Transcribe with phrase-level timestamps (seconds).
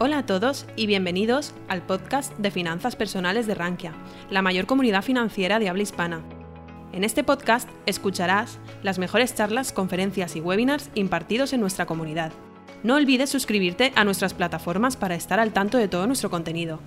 [0.00, 3.94] Hola a todos y bienvenidos al podcast de finanzas personales de Rankia,
[4.30, 6.22] la mayor comunidad financiera de habla hispana.
[6.92, 12.30] En este podcast escucharás las mejores charlas, conferencias y webinars impartidos en nuestra comunidad.
[12.84, 16.78] No olvides suscribirte a nuestras plataformas para estar al tanto de todo nuestro contenido.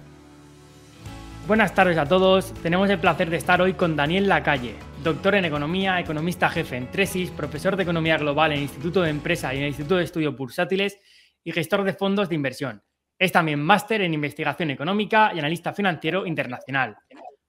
[1.47, 2.53] Buenas tardes a todos.
[2.63, 6.89] Tenemos el placer de estar hoy con Daniel Lacalle, doctor en economía, economista jefe en
[6.89, 10.05] Tresis, profesor de economía global en el Instituto de Empresa y en el Instituto de
[10.05, 10.97] Estudios Bursátiles
[11.43, 12.81] y gestor de fondos de inversión.
[13.21, 16.97] Es también máster en investigación económica y analista financiero internacional.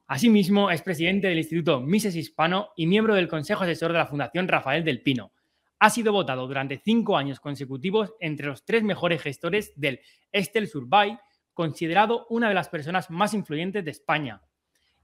[0.07, 4.48] Asimismo, es presidente del Instituto Mises Hispano y miembro del Consejo Asesor de la Fundación
[4.48, 5.33] Rafael del Pino.
[5.79, 10.01] Ha sido votado durante cinco años consecutivos entre los tres mejores gestores del
[10.31, 11.17] Estel Survey,
[11.55, 14.43] considerado una de las personas más influyentes de España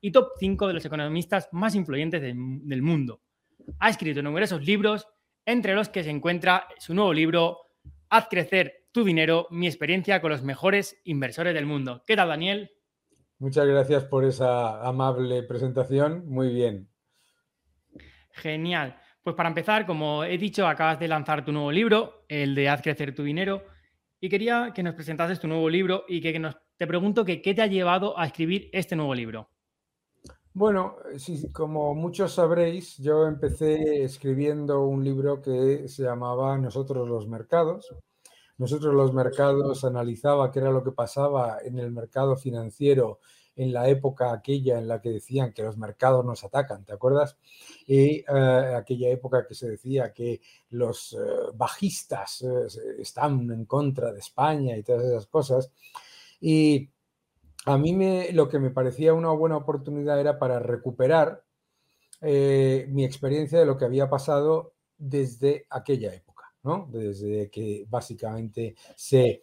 [0.02, 3.22] y top 5 de los economistas más influyentes del, del mundo.
[3.78, 5.08] Ha escrito numerosos libros,
[5.46, 7.68] entre los que se encuentra su nuevo libro,
[8.10, 12.02] Haz crecer tu dinero, mi experiencia con los mejores inversores del mundo.
[12.04, 12.72] ¿Qué tal, Daniel?
[13.38, 16.28] Muchas gracias por esa amable presentación.
[16.28, 16.88] Muy bien.
[18.32, 18.98] Genial.
[19.22, 22.82] Pues para empezar, como he dicho, acabas de lanzar tu nuevo libro, el de Haz
[22.82, 23.62] crecer tu dinero,
[24.18, 27.54] y quería que nos presentases tu nuevo libro y que, nos, te pregunto que qué
[27.54, 29.48] te ha llevado a escribir este nuevo libro.
[30.52, 30.96] Bueno,
[31.52, 37.94] como muchos sabréis, yo empecé escribiendo un libro que se llamaba Nosotros los mercados,
[38.58, 43.20] nosotros los mercados analizaba qué era lo que pasaba en el mercado financiero
[43.58, 47.36] en la época aquella en la que decían que los mercados nos atacan, ¿te acuerdas?
[47.86, 51.16] Y eh, aquella época que se decía que los eh,
[51.54, 52.68] bajistas eh,
[53.00, 55.72] están en contra de España y todas esas cosas.
[56.40, 56.88] Y
[57.66, 61.44] a mí me, lo que me parecía una buena oportunidad era para recuperar
[62.20, 66.27] mi experiencia de lo que había pasado desde aquella época.
[66.62, 69.40] Desde que básicamente se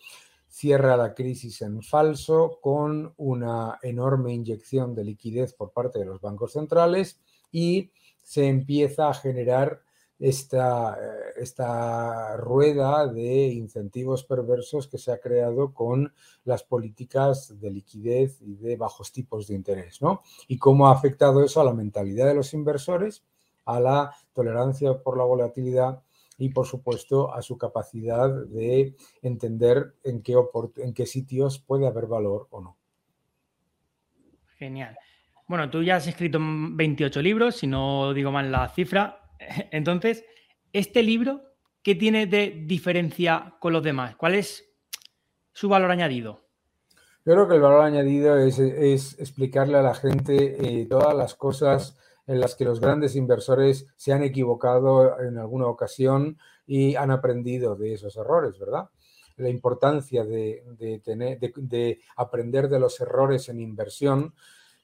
[0.47, 6.21] cierra la crisis en falso con una enorme inyección de liquidez por parte de los
[6.21, 7.20] bancos centrales
[7.52, 9.81] y se empieza a generar
[10.17, 16.14] esta, eh, esta rueda de incentivos perversos que se ha creado con
[16.45, 20.21] las políticas de liquidez y de bajos tipos de interés, ¿no?
[20.48, 23.25] Y cómo ha afectado eso a la mentalidad de los inversores,
[23.65, 26.02] a la tolerancia por la volatilidad
[26.38, 30.36] y, por supuesto, a su capacidad de entender en qué,
[30.78, 32.78] en qué sitios puede haber valor o no.
[34.58, 34.98] Genial.
[35.48, 39.30] Bueno, tú ya has escrito 28 libros, si no digo mal la cifra.
[39.72, 40.26] Entonces,
[40.73, 41.42] este libro,
[41.84, 44.16] ¿qué tiene de diferencia con los demás?
[44.16, 44.66] ¿Cuál es
[45.54, 46.42] su valor añadido?
[47.26, 51.98] Yo creo que el valor añadido es, explicarle a la gente eh, todas las cosas
[52.27, 57.75] en las que los grandes inversores se han equivocado en alguna ocasión y han aprendido
[57.75, 58.89] de esos errores, ¿verdad?
[59.37, 64.33] La importancia de, tener, de, aprender de los errores en inversión,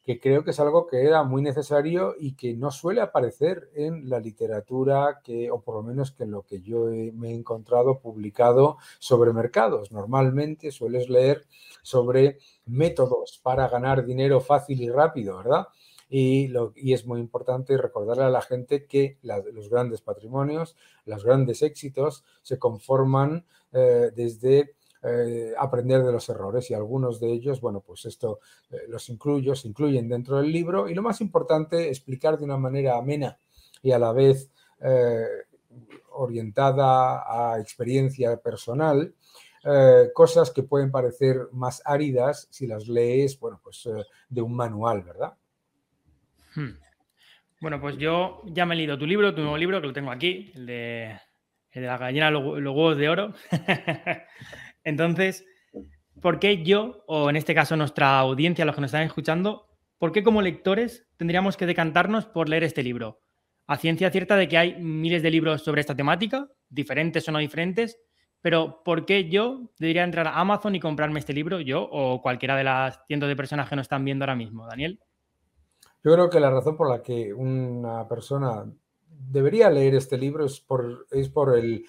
[0.03, 4.09] que creo que es algo que era muy necesario y que no suele aparecer en
[4.09, 7.99] la literatura, que, o por lo menos que en lo que yo me he encontrado
[7.99, 9.91] publicado sobre mercados.
[9.91, 11.45] Normalmente sueles leer
[11.81, 15.67] sobre métodos para ganar dinero fácil y rápido, ¿verdad?
[16.13, 16.51] Y,
[16.93, 22.59] es muy importante recordarle a la gente que los grandes patrimonios, los grandes éxitos se
[22.59, 28.41] conforman eh, desde eh, aprender de los errores y algunos de ellos, bueno, pues esto
[28.71, 32.57] eh, los incluyo, se incluyen dentro del libro y lo más importante, explicar de una
[32.57, 33.39] manera amena
[33.81, 34.51] y a la vez
[36.11, 39.13] orientada a experiencia personal,
[40.13, 43.87] cosas que pueden parecer más áridas si las lees, bueno, pues
[44.27, 45.37] de un manual, ¿verdad?
[46.55, 46.71] Hmm.
[47.61, 50.11] Bueno, pues yo ya me he leído tu libro, tu nuevo libro, que lo tengo
[50.11, 51.19] aquí, el de,
[51.75, 53.33] la gallina los, los huevos de oro.
[54.83, 55.45] Entonces,
[56.21, 59.67] ¿por qué yo, o en este caso nuestra audiencia, los que nos están escuchando,
[59.99, 63.21] por qué como lectores tendríamos que decantarnos por leer este libro?
[63.67, 67.37] A ciencia cierta de que hay miles de libros sobre esta temática, diferentes o no
[67.37, 67.99] diferentes,
[68.41, 72.55] pero ¿por qué yo debería entrar a Amazon y comprarme este libro, yo o cualquiera
[72.55, 74.99] de las cientos de personas que nos están viendo ahora mismo, Daniel?
[76.03, 78.65] Yo creo que la razón por la que una persona
[79.07, 81.85] debería leer este libro es por, es por el,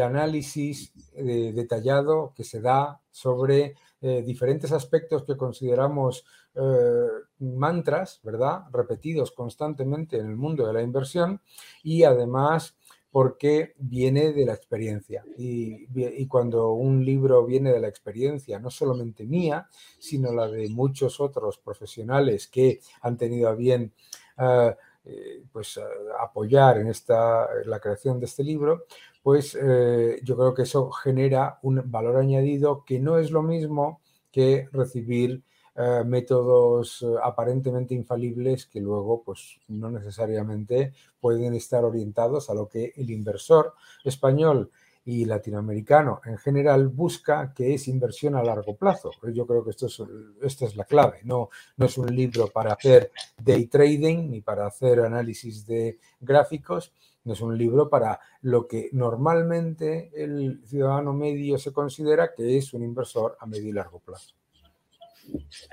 [0.00, 6.24] análisis eh, detallado que se da sobre eh, diferentes aspectos que consideramos
[6.54, 7.06] eh,
[7.38, 8.64] mantras, ¿verdad?
[8.72, 11.40] Repetidos constantemente en el mundo de la inversión
[11.82, 12.76] y además
[13.16, 15.24] porque viene de la experiencia.
[15.38, 19.66] Y, cuando un libro viene de la experiencia, no solamente mía,
[19.98, 23.94] sino la de muchos otros profesionales que han tenido a bien
[24.38, 25.80] eh, pues,
[26.20, 28.84] apoyar en esta, la creación de este libro,
[29.22, 34.68] pues yo creo que eso genera un valor añadido que no es lo mismo que
[34.72, 35.42] recibir
[35.78, 42.66] eh, métodos eh, aparentemente infalibles que luego pues no necesariamente pueden estar orientados a lo
[42.66, 44.70] que el inversor español
[45.04, 49.10] y latinoamericano en general busca, que es inversión a largo plazo.
[49.32, 50.02] Yo creo que esto es,
[50.42, 51.20] esta es la clave.
[51.24, 56.92] No, no es un libro para hacer day trading ni para hacer análisis de gráficos,
[57.24, 62.72] no es un libro para lo que normalmente el ciudadano medio se considera que es
[62.72, 64.34] un inversor a medio y largo plazo.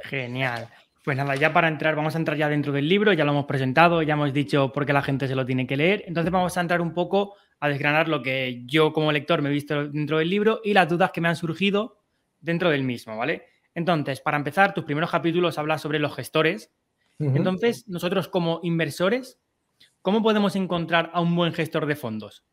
[0.04, 0.68] Genial.
[1.04, 3.46] Pues nada, ya para entrar, vamos a entrar ya dentro del libro, ya lo hemos
[3.46, 6.04] presentado, ya hemos dicho por qué la gente se lo tiene que leer.
[6.08, 9.52] Entonces vamos a entrar un poco a desgranar lo que yo como lector me he
[9.54, 12.02] visto dentro del libro y las dudas que me han surgido
[12.40, 13.48] dentro del mismo, ¿vale?
[13.76, 16.72] Entonces, para empezar, tus primeros capítulos hablan sobre los gestores.
[17.20, 19.40] Entonces, nosotros como inversores,
[20.02, 22.44] ¿cómo podemos encontrar a un buen gestor de fondos?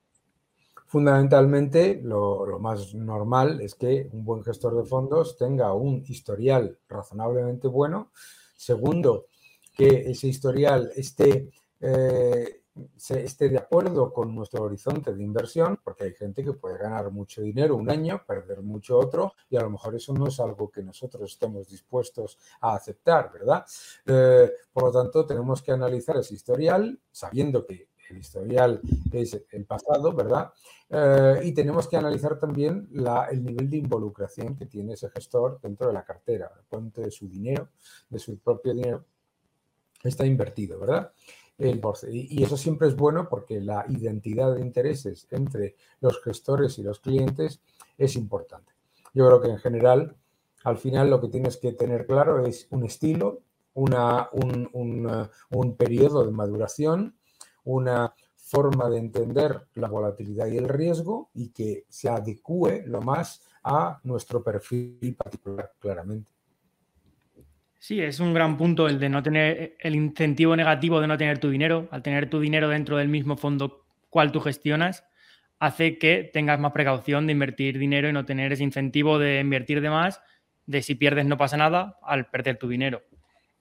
[0.91, 7.69] Fundamentalmente, lo, más normal es que un buen gestor de fondos tenga un historial razonablemente
[7.69, 8.11] bueno.
[8.57, 9.27] Segundo,
[9.77, 11.49] que ese historial esté,
[11.79, 12.63] eh,
[13.09, 17.41] esté de acuerdo con nuestro horizonte de inversión, porque hay gente que puede ganar mucho
[17.41, 20.83] dinero un año, perder mucho otro, y a lo mejor eso no es algo que
[20.83, 23.65] nosotros estemos dispuestos a aceptar, ¿verdad?
[24.07, 28.81] Eh, por lo tanto, tenemos que analizar ese historial sabiendo que historial
[29.13, 30.53] es el pasado, ¿verdad?
[30.89, 32.89] Eh, y tenemos que analizar también
[33.31, 37.29] el nivel de involucración que tiene ese gestor dentro de la cartera, cuánto de su
[37.29, 37.69] dinero,
[38.09, 39.05] de su propio dinero,
[40.03, 41.13] está invertido, ¿verdad?
[42.09, 47.01] y eso siempre es bueno porque la identidad de intereses entre los gestores y los
[47.01, 47.61] clientes
[47.99, 48.73] es importante.
[49.13, 50.17] Yo creo que en general,
[50.65, 53.43] al final lo que tienes que tener claro es un estilo,
[53.75, 54.71] una, un,
[55.51, 57.15] un periodo de maduración,
[57.65, 63.43] una forma de entender la volatilidad y el riesgo y que se adecue lo más
[63.63, 66.33] a nuestro perfil particular, claramente.
[67.79, 71.39] Sí, es un gran punto el de no tener el incentivo negativo de no tener
[71.39, 71.89] tu dinero.
[71.91, 75.05] Al tener tu dinero dentro del mismo fondo cual tú gestionas,
[75.59, 79.81] hace que tengas más precaución de invertir dinero y no tener ese incentivo de invertir
[79.81, 80.21] de más,
[80.67, 83.03] de si pierdes no pasa nada al perder tu dinero.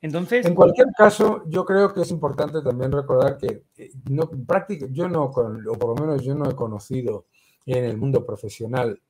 [0.02, 4.30] En cualquier caso, yo creo que es importante también recordar que eh, no,
[4.92, 7.26] yo no, o por lo menos yo no he conocido
[7.66, 9.02] en el mundo profesional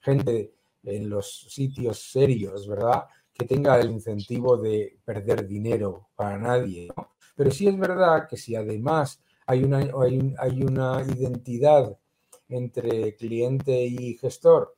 [0.00, 0.54] gente
[0.84, 3.04] en los sitios serios, ¿verdad?
[3.32, 7.14] Que tenga el incentivo de perder dinero para nadie, ¿no?
[7.34, 11.96] Pero sí es verdad que si además hay una, hay, una identidad
[12.48, 14.74] entre cliente y gestor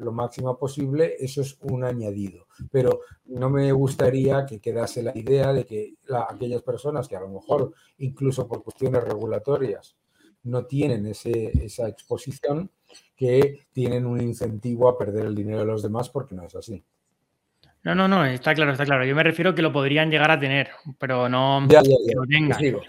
[0.00, 2.46] lo máximo posible, eso es un añadido.
[2.70, 5.94] Pero no me gustaría que quedase la idea de que
[6.28, 9.96] aquellas personas que a lo mejor, incluso por cuestiones regulatorias,
[10.44, 12.70] no tienen ese, esa exposición,
[13.16, 16.84] que tienen un incentivo a perder el dinero de los demás porque no es así.
[17.82, 19.04] No, no, no, está claro, está claro.
[19.04, 22.58] Yo me refiero que lo podrían llegar a tener, pero no que lo tengan.
[22.58, 22.80] Te sigo.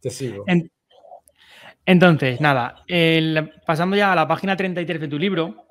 [0.00, 0.44] Te sigo.
[1.90, 2.84] Entonces, nada,
[3.66, 5.66] pasando ya a la página 33 de tu libro,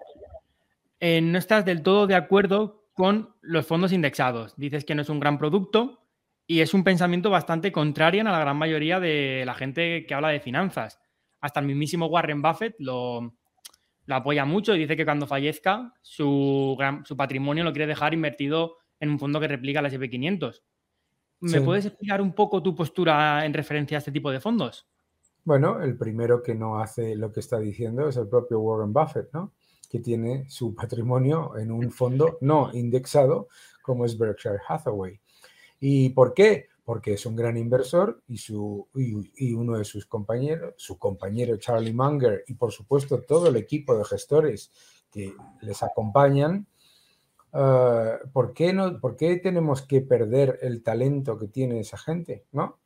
[1.00, 4.54] eh, no estás del todo de acuerdo con los fondos indexados.
[4.58, 6.04] Dices que no es un gran producto
[6.46, 10.28] y es un pensamiento bastante contrario a la gran mayoría de la gente que habla
[10.28, 11.00] de finanzas.
[11.40, 13.38] Hasta el mismísimo Warren Buffett lo,
[14.10, 19.12] apoya mucho y dice que cuando fallezca su, su, patrimonio lo quiere dejar invertido en
[19.12, 20.64] un fondo que replica la SP500.
[21.40, 24.86] ¿Me puedes explicar un poco tu postura en referencia a este tipo de fondos?
[25.50, 29.34] Bueno, el primero que no hace lo que está diciendo es el propio Warren Buffett,
[29.34, 29.54] ¿no?
[29.90, 33.48] que tiene su patrimonio en un fondo no indexado
[33.82, 35.20] como es Berkshire Hathaway.
[35.80, 36.68] ¿Y por qué?
[36.84, 41.94] Porque es un gran inversor y, su, y, uno de sus compañeros, su compañero Charlie
[41.94, 44.72] Munger y por supuesto todo el equipo de gestores
[45.12, 46.68] que les acompañan,
[47.54, 52.46] uh, ¿por, qué no, ¿por qué tenemos que perder el talento que tiene esa gente?
[52.52, 52.78] ¿no?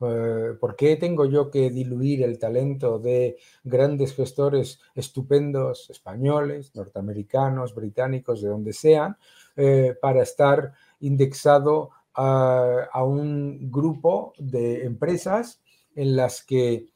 [0.00, 7.74] Eh, ¿Por qué tengo yo que diluir el talento de grandes gestores estupendos, españoles, norteamericanos,
[7.74, 9.16] británicos, de donde sean,
[9.56, 15.60] eh, para estar indexado a, a, un grupo de empresas
[15.94, 16.88] en las que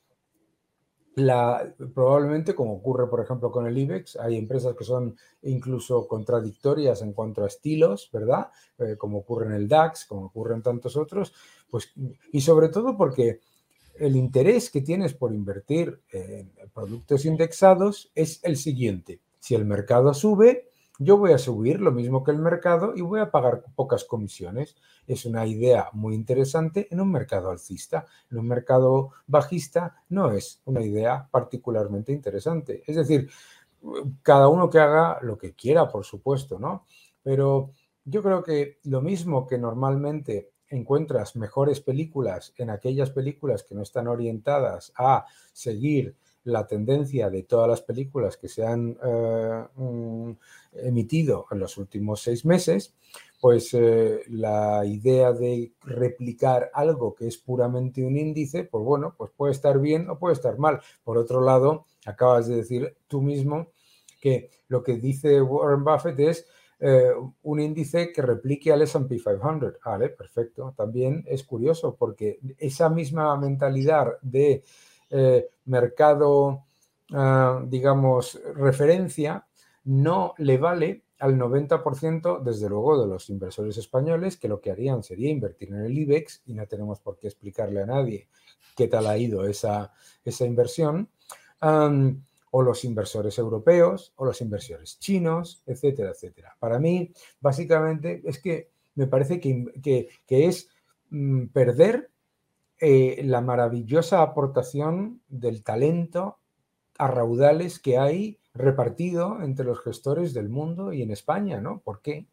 [1.95, 7.13] probablemente, como ocurre por ejemplo con el IBEX, hay empresas que son incluso contradictorias en
[7.13, 8.49] cuanto a estilos, ¿verdad?
[8.79, 11.33] Eh, como ocurre en el DAX, como ocurre en tantos otros,
[11.71, 11.93] pues,
[12.33, 13.41] y sobre todo porque
[13.97, 19.21] el interés que tienes por invertir en productos indexados es el siguiente.
[19.39, 23.21] Si el mercado sube, yo voy a subir lo mismo que el mercado y voy
[23.21, 24.77] a pagar pocas comisiones.
[25.07, 28.07] Es una idea muy interesante en un mercado alcista.
[28.31, 32.83] En un mercado bajista no es una idea particularmente interesante.
[32.87, 33.29] Es decir,
[34.23, 36.85] cada uno que haga lo que quiera, por supuesto, ¿no?
[37.23, 37.73] Pero
[38.05, 43.83] yo creo que lo mismo que normalmente encuentras mejores películas en aquellas películas que no
[43.83, 50.31] están orientadas a seguir la tendencia de todas las películas que se han eh, mm,
[50.85, 52.95] emitido en los últimos seis meses,
[53.41, 59.31] pues eh, la idea de replicar algo que es puramente un índice, pues bueno, pues
[59.37, 60.81] puede estar bien o puede estar mal.
[61.03, 63.69] Por otro lado, acabas de decir tú mismo
[64.21, 66.47] que lo que dice Warren Buffett es
[66.81, 69.75] eh, un índice que replique al SP 500.
[69.85, 70.75] Vale, perfecto.
[70.77, 74.65] También es curioso porque esa misma mentalidad de
[75.17, 76.65] eh, mercado,
[77.13, 79.47] ah, digamos, referencia,
[79.85, 85.03] no le vale al 90%, desde luego, de los inversores españoles, que lo que harían
[85.03, 88.29] sería invertir en el IBEX y no tenemos por qué explicarle a nadie
[88.77, 89.93] qué tal ha ido esa,
[90.25, 91.09] esa inversión,
[91.61, 96.57] o los inversores europeos, o los inversores chinos, etcétera, etcétera.
[96.59, 100.69] Para mí, básicamente, es que me parece que, es
[101.11, 102.11] mm, perder
[102.81, 106.39] eh, la maravillosa aportación del talento
[106.99, 111.81] a raudales que hay repartido entre los gestores del mundo y en España, ¿no?
[111.81, 112.27] ¿Por qué?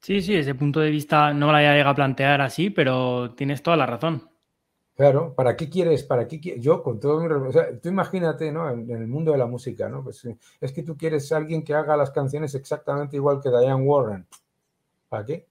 [0.00, 3.62] Sí, sí, ese punto de vista no me la llegado a plantear así, pero tienes
[3.62, 4.28] toda la razón.
[4.94, 6.04] Claro, ¿para qué quieres?
[6.04, 7.26] ¿Para qué Yo, con todo mi...
[7.26, 8.70] O sea, tú imagínate, ¿no?
[8.70, 10.04] En, el mundo de la música, ¿no?
[10.04, 10.28] Pues
[10.60, 14.26] es que tú quieres alguien que haga las canciones exactamente igual que Diane Warren.
[15.08, 15.48] ¿Para qué?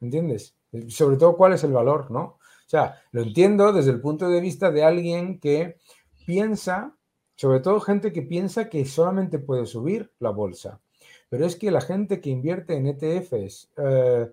[0.00, 0.54] ¿Entiendes?
[0.88, 2.20] Sobre todo cuál es el valor, ¿no?
[2.20, 5.78] O sea, lo entiendo desde el punto de vista de alguien que
[6.26, 6.96] piensa,
[7.36, 10.80] sobre todo gente que piensa que solamente puede subir la bolsa.
[11.28, 14.32] Pero es que la gente que invierte en ETFs eh,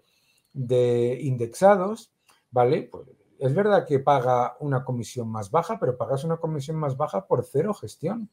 [0.53, 2.13] de indexados,
[2.51, 2.83] ¿vale?
[2.83, 3.07] Pues
[3.39, 7.43] es verdad que paga una comisión más baja, pero pagas una comisión más baja por
[7.43, 8.29] cero gestión.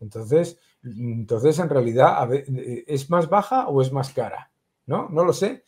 [0.00, 4.50] Entonces, entonces en realidad, ¿es más baja o es más cara?
[4.86, 5.08] ¿No?
[5.10, 5.62] No lo sé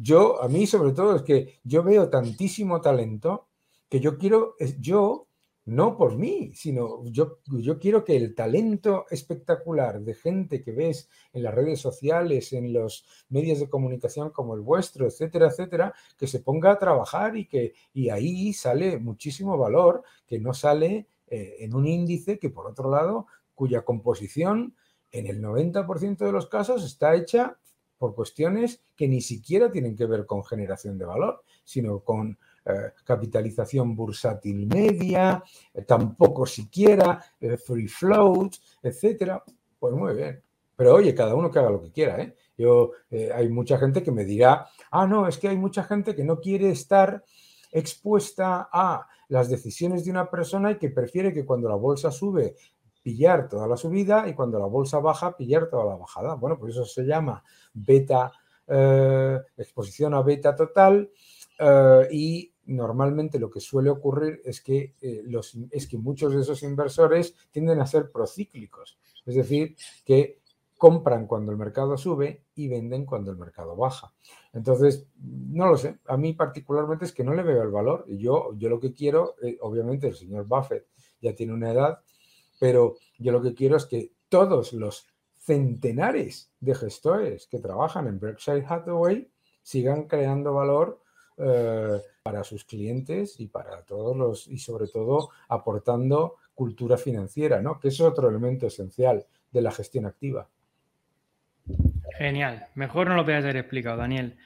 [0.00, 3.48] yo, a mí sobre todo es que yo veo tantísimo talento
[3.88, 5.28] que yo quiero, yo,
[5.66, 11.08] no por mí, sino yo, yo quiero que el talento espectacular de gente que ves
[11.32, 16.26] en las redes sociales, en los medios de comunicación como el vuestro, etcétera, etcétera, que
[16.26, 21.56] se ponga a trabajar y que y ahí sale muchísimo valor que no sale eh,
[21.60, 24.76] en un índice que por otro lado, cuya composición
[25.12, 27.58] en el 90% de los casos está hecha
[28.04, 32.92] por cuestiones que ni siquiera tienen que ver con generación de valor, sino con eh,
[33.02, 35.42] capitalización bursátil media,
[35.72, 39.42] eh, tampoco siquiera eh, free float, etcétera.
[39.78, 40.42] Pues muy bien.
[40.76, 42.20] Pero oye, cada uno que haga lo que quiera.
[42.20, 42.36] ¿eh?
[42.58, 42.90] Yo,
[43.34, 46.40] hay mucha gente que me dirá, ah, no, es que hay mucha gente que no
[46.40, 47.24] quiere estar
[47.72, 52.54] expuesta a las decisiones de una persona y que prefiere que cuando la bolsa sube
[53.04, 56.34] pillar toda la subida y cuando la bolsa baja, pillar toda la bajada.
[56.36, 57.44] Bueno, pues eso se llama
[57.74, 58.32] beta,
[58.66, 61.10] eh, exposición a beta total
[61.58, 66.40] eh, y normalmente lo que suele ocurrir es que, eh, los, es que muchos de
[66.40, 70.40] esos inversores tienden a ser procíclicos, es decir, que
[70.78, 74.14] compran cuando el mercado sube y venden cuando el mercado baja.
[74.54, 78.16] Entonces, no lo sé, a mí particularmente es que no le veo el valor y
[78.16, 80.86] yo, yo lo que quiero, obviamente el señor Buffett
[81.20, 82.00] ya tiene una edad,
[82.64, 85.06] pero yo lo que quiero es que todos los
[85.36, 89.28] centenares de gestores que trabajan en Berkshire Hathaway
[89.60, 91.02] sigan creando valor
[91.36, 97.78] eh, para sus clientes y para todos los, y sobre todo aportando cultura financiera, ¿no?
[97.78, 100.48] Que es otro elemento esencial de la gestión activa.
[102.16, 102.68] Genial.
[102.76, 104.38] Mejor no lo podías haber explicado, Daniel.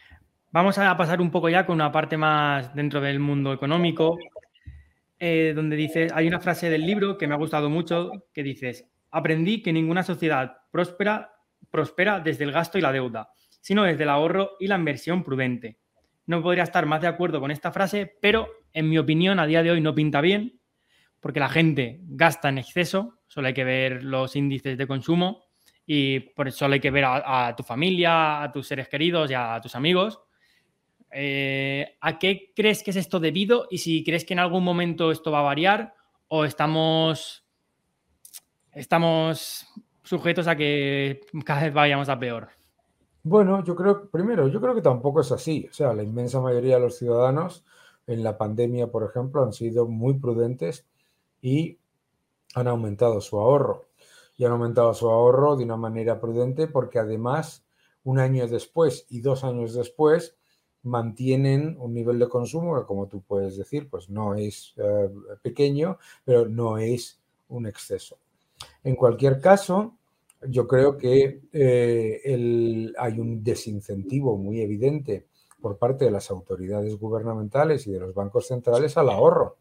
[0.50, 4.18] Vamos a pasar un poco ya con una parte más dentro del mundo económico,
[5.18, 8.86] eh, donde dice, hay una frase del libro que me ha gustado mucho, que dices,
[9.10, 11.32] aprendí que ninguna sociedad próspera
[11.70, 15.78] prospera desde el gasto y la deuda, sino desde el ahorro y la inversión prudente.
[16.26, 19.62] No podría estar más de acuerdo con esta frase, pero en mi opinión a día
[19.62, 20.60] de hoy no pinta bien,
[21.20, 25.44] porque la gente gasta en exceso, solo hay que ver los índices de consumo
[25.84, 29.58] y por eso hay que ver a tu familia, a tus seres queridos y a
[29.60, 30.20] tus amigos
[31.10, 33.66] eh, ¿A qué crees que es esto debido?
[33.70, 35.94] Y si crees que en algún momento esto va a variar
[36.28, 37.44] o estamos,
[38.72, 39.66] estamos
[40.02, 42.48] sujetos a que cada vez vayamos a peor.
[43.22, 45.66] Bueno, yo creo, primero, yo creo que tampoco es así.
[45.70, 47.64] O sea, la inmensa mayoría de los ciudadanos
[48.06, 50.86] en la pandemia, por ejemplo, han sido muy prudentes
[51.42, 51.78] y
[52.54, 53.86] han aumentado su ahorro.
[54.36, 57.66] y han aumentado su ahorro de una manera prudente porque además
[58.04, 60.38] un año después y dos años después
[60.82, 65.10] mantienen un nivel de consumo que como tú puedes decir pues no es eh,
[65.42, 68.18] pequeño pero no es un exceso.
[68.84, 69.96] En cualquier caso,
[70.42, 75.26] yo creo que eh, hay un desincentivo muy evidente
[75.60, 79.56] por parte de las autoridades gubernamentales y de los bancos centrales al ahorro.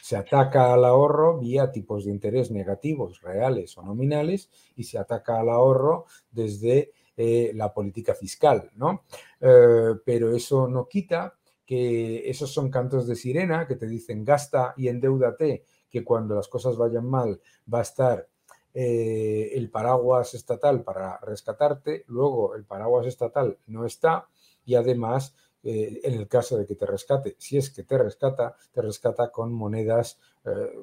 [0.00, 5.40] Se ataca al ahorro vía tipos de interés negativos, reales o nominales, y se ataca
[5.40, 9.04] al ahorro desde la política fiscal, ¿no?
[9.40, 11.34] Eh, pero eso no quita
[11.66, 16.48] que esos son cantos de sirena que te dicen gasta y endeudate, que cuando las
[16.48, 17.40] cosas vayan mal
[17.72, 18.28] va a estar
[18.74, 24.28] eh, el paraguas estatal para rescatarte, luego el paraguas estatal no está
[24.64, 28.56] y además eh, en el caso de que te rescate, si es que te rescata,
[28.72, 30.18] te rescata con monedas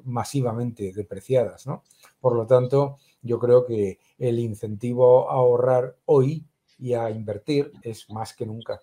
[0.04, 1.66] masivamente depreciadas.
[1.66, 1.82] ¿no?
[2.18, 6.44] Por lo tanto, yo creo que el incentivo a ahorrar hoy
[6.78, 8.80] y a invertir es más que nunca.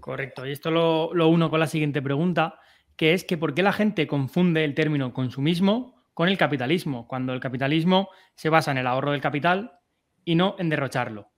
[0.00, 0.46] Correcto.
[0.46, 2.58] Y esto lo, lo uno con la siguiente pregunta,
[2.96, 7.32] que es que ¿por qué la gente confunde el término consumismo con el capitalismo, cuando
[7.32, 9.78] el capitalismo se basa en el ahorro del capital
[10.24, 11.30] y no en derrocharlo?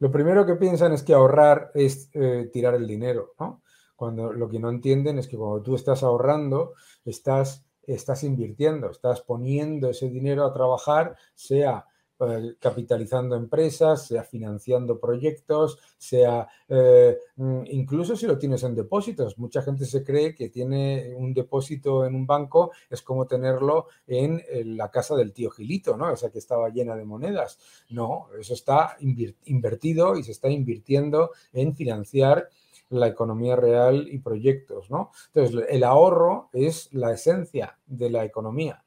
[0.00, 3.62] Lo primero que piensan es que ahorrar es eh, tirar el dinero, ¿no?
[3.96, 6.74] Cuando lo que no entienden es que cuando tú estás ahorrando,
[7.04, 11.86] estás, estás invirtiendo, estás poniendo ese dinero a trabajar, sea
[12.20, 19.38] eh, capitalizando empresas, sea financiando proyectos, sea eh, mm, incluso si lo tienes en depósitos.
[19.38, 24.42] Mucha gente se cree que tiene un depósito en un banco, es como tenerlo en,
[24.76, 26.12] la casa del tío Gilito, ¿no?
[26.12, 27.58] O sea, que estaba llena de monedas.
[27.90, 28.96] No, eso está
[29.44, 32.48] invertido y se está invirtiendo en financiar
[32.90, 35.10] la economía real y proyectos, ¿no?
[35.34, 38.82] Entonces, el ahorro es la esencia de la economía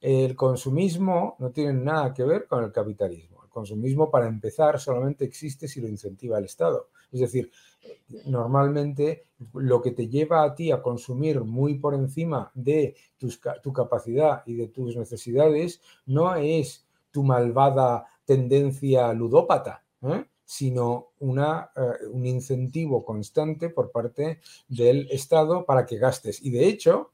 [0.00, 3.42] el consumismo no tiene nada que ver con el capitalismo.
[3.42, 6.90] El consumismo, para empezar, solamente existe si lo incentiva el Estado.
[7.10, 7.50] Es decir,
[8.26, 12.94] normalmente lo que te lleva a ti a consumir muy por encima de
[13.62, 20.26] tu capacidad y de tus necesidades no es tu malvada tendencia ludópata, ¿eh?
[20.48, 26.42] Sino una, eh, un incentivo constante por parte del Estado para que gastes.
[26.42, 27.10] Y de hecho,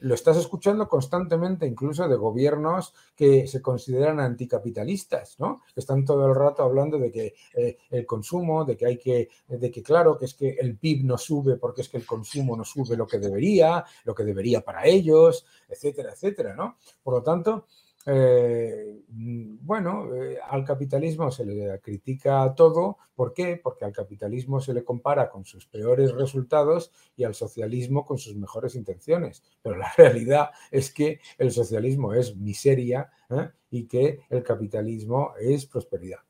[0.00, 5.62] lo estás escuchando constantemente, incluso de gobiernos que se consideran anticapitalistas, ¿no?
[5.76, 9.70] Están todo el rato hablando de que eh, el consumo, de que hay que, de
[9.70, 12.64] que claro, que es que el PIB no sube porque es que el consumo no
[12.64, 16.78] sube lo que debería, lo que debería para ellos, etcétera, etcétera, ¿no?
[17.00, 17.66] Por lo tanto,
[18.06, 22.98] eh, bueno, eh, al capitalismo se le critica todo.
[23.14, 23.60] ¿Por qué?
[23.62, 28.36] Porque al capitalismo se le compara con sus peores resultados y al socialismo con sus
[28.36, 29.42] mejores intenciones.
[29.62, 33.50] Pero la realidad es que el socialismo es miseria ¿eh?
[33.70, 36.20] y que el capitalismo es prosperidad.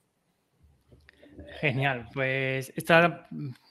[1.61, 2.09] Genial.
[2.13, 3.29] Pues esta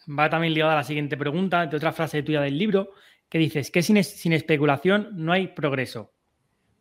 [0.08, 2.92] va también ligada a la siguiente pregunta, de otra frase tuya del libro,
[3.28, 3.98] que dices que sin
[4.34, 6.14] especulación no hay progreso.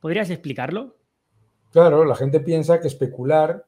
[0.01, 0.98] ¿Podrías explicarlo?
[1.71, 3.67] Claro, la gente piensa que especular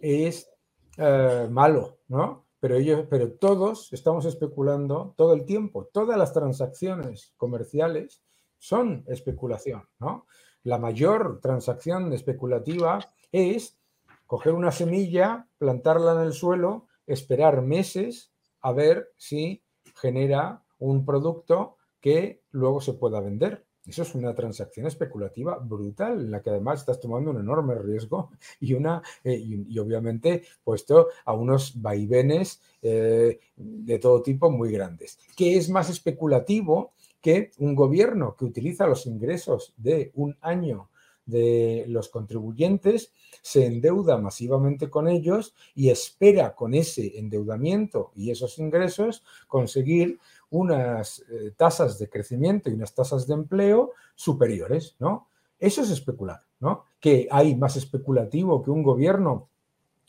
[0.00, 0.48] es
[0.96, 2.46] eh, malo, ¿no?
[2.60, 5.88] Pero, ellos, pero todos estamos especulando todo el tiempo.
[5.92, 8.22] Todas las transacciones comerciales
[8.58, 10.26] son especulación, ¿no?
[10.62, 12.98] La mayor transacción especulativa
[13.32, 13.78] es
[14.26, 19.64] coger una semilla, plantarla en el suelo, esperar meses a ver si
[19.96, 23.66] genera un producto que luego se pueda vender.
[23.90, 28.30] Eso es una transacción especulativa brutal, en la que además estás tomando un enorme riesgo
[28.60, 35.18] y, una, eh, y, obviamente puesto a unos vaivenes eh, de todo tipo muy grandes.
[35.36, 40.88] ¿Qué es más especulativo que un gobierno que utiliza los ingresos de un año
[41.26, 48.58] de los contribuyentes, se endeuda masivamente con ellos y espera con ese endeudamiento y esos
[48.58, 50.18] ingresos conseguir
[50.50, 55.28] unas eh, tasas de crecimiento y unas tasas de empleo superiores, ¿no?
[55.58, 56.84] Eso es especular, ¿no?
[56.98, 59.48] Que hay más especulativo que un gobierno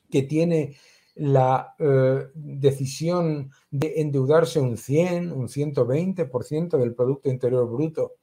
[0.10, 0.75] que tiene
[1.15, 8.13] la eh, decisión de endeudarse un 100, un 120% del Producto Interior Bruto.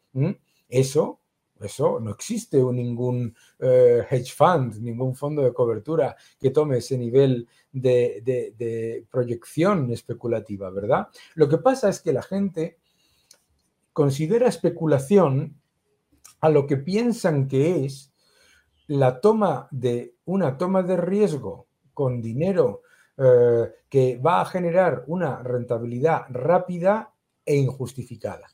[0.68, 1.20] Eso
[1.60, 7.48] eso no existe ningún eh, hedge fund, ningún fondo de cobertura que tome ese nivel
[7.72, 11.08] de, proyección especulativa, ¿verdad?
[11.34, 12.78] Lo que pasa es que la gente
[13.92, 15.60] considera especulación
[16.40, 18.12] a lo que piensan que es
[18.86, 22.82] la toma de una toma de riesgo con dinero
[23.16, 27.12] eh, que va a generar una rentabilidad rápida
[27.44, 28.46] e injustificada.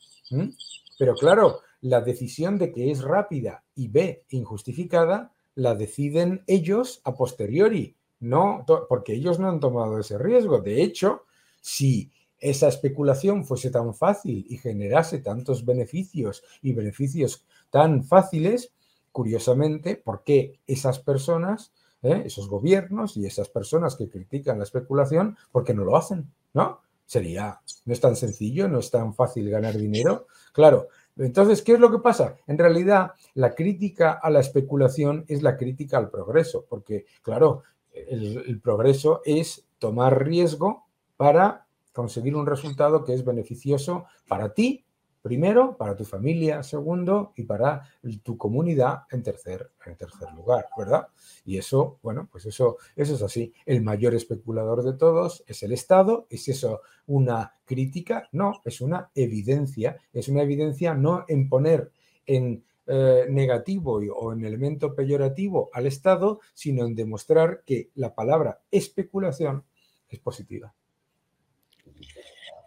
[0.99, 7.15] Pero claro, la decisión de que es rápida y B, injustificada, la deciden ellos a
[7.15, 10.63] posteriori, no, porque ellos no han tomado ese riesgo.
[10.63, 11.25] De hecho,
[11.61, 18.73] si esa especulación fuese tan fácil y generase tantos beneficios y beneficios tan fáciles,
[19.13, 25.37] curiosamente, ¿por qué esas personas, eh, esos gobiernos y esas personas que critican la especulación,
[25.53, 26.33] por qué no lo hacen?
[26.55, 26.81] ¿No?
[27.05, 30.27] Sería, no es tan sencillo, no es tan fácil ganar dinero.
[30.55, 32.37] Claro, entonces, ¿qué es lo que pasa?
[32.47, 38.61] En realidad, la crítica a la especulación es la crítica al progreso, porque, claro, el,
[38.61, 40.85] progreso es tomar riesgo
[41.17, 44.84] para conseguir un resultado que es beneficioso para ti,
[45.25, 47.81] primero, para tu familia, segundo, y para
[48.23, 51.09] tu comunidad en tercer, en tercer lugar, ¿verdad?
[51.47, 53.51] Y eso, bueno, pues eso, eso es así.
[53.65, 56.27] El mayor especulador de todos es el Estado.
[56.29, 58.29] ¿Es eso una crítica?
[58.33, 59.97] No, es una evidencia.
[60.13, 61.91] Es una evidencia no en poner
[62.27, 68.61] en eh, negativo o en elemento peyorativo al Estado, sino en demostrar que la palabra
[68.71, 69.65] especulación
[70.07, 70.75] es positiva.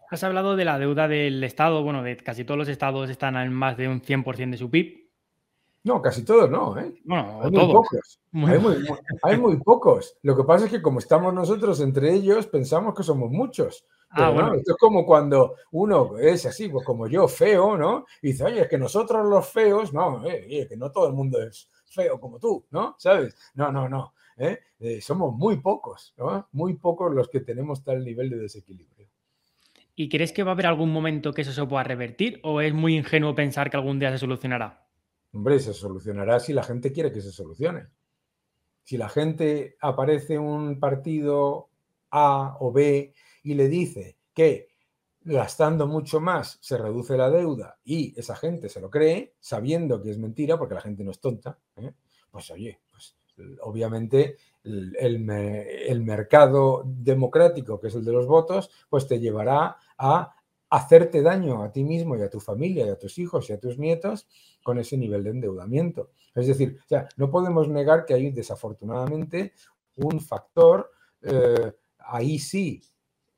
[0.10, 3.54] Has hablado de la deuda del Estado, bueno, de casi todos los estados están en
[3.54, 5.08] más de un 100% de su PIB.
[5.84, 6.94] No, casi todos no, ¿eh?
[7.06, 8.20] Bueno, hay muy pocos.
[9.24, 10.18] Hay, muy, pocos.
[10.22, 13.86] Lo que pasa es que como estamos nosotros entre ellos, pensamos que somos muchos.
[14.10, 14.54] ah, bueno.
[14.56, 18.06] esto es como cuando uno es así, pues como yo, feo, ¿no?
[18.22, 21.42] Y dice, oye, es que nosotros los feos, no, eh, que no todo el mundo
[21.42, 22.96] es feo como tú, ¿no?
[23.00, 23.36] ¿Sabes?
[23.56, 24.14] No, no, no.
[24.38, 24.60] ¿eh?
[24.80, 26.48] Eh, somos muy pocos, ¿no?
[26.52, 28.97] Muy pocos los que tenemos tal nivel de desequilibrio.
[30.00, 32.72] ¿Y crees que va a haber algún momento que eso se pueda revertir o es
[32.72, 34.88] muy ingenuo pensar que algún día se solucionará?
[35.34, 37.88] Hombre, se solucionará si la gente quiere que se solucione.
[38.84, 41.72] Si la gente aparece un partido
[42.12, 44.68] A o B y le dice que
[45.22, 50.12] gastando mucho más se reduce la deuda y esa gente se lo cree, sabiendo que
[50.12, 51.92] es mentira, porque la gente no es tonta, ¿eh?
[52.30, 53.16] pues oye, pues
[53.62, 54.38] obviamente
[55.00, 60.36] el, mercado democrático, que es el de los votos, pues te llevará a
[60.70, 63.60] hacerte daño a ti mismo y a tu familia y a tus hijos y a
[63.60, 64.28] tus nietos
[64.64, 66.12] con ese nivel de endeudamiento.
[66.36, 66.80] Es decir,
[67.16, 69.54] no podemos negar que hay desafortunadamente
[69.96, 72.82] un factor, eh, ahí sí,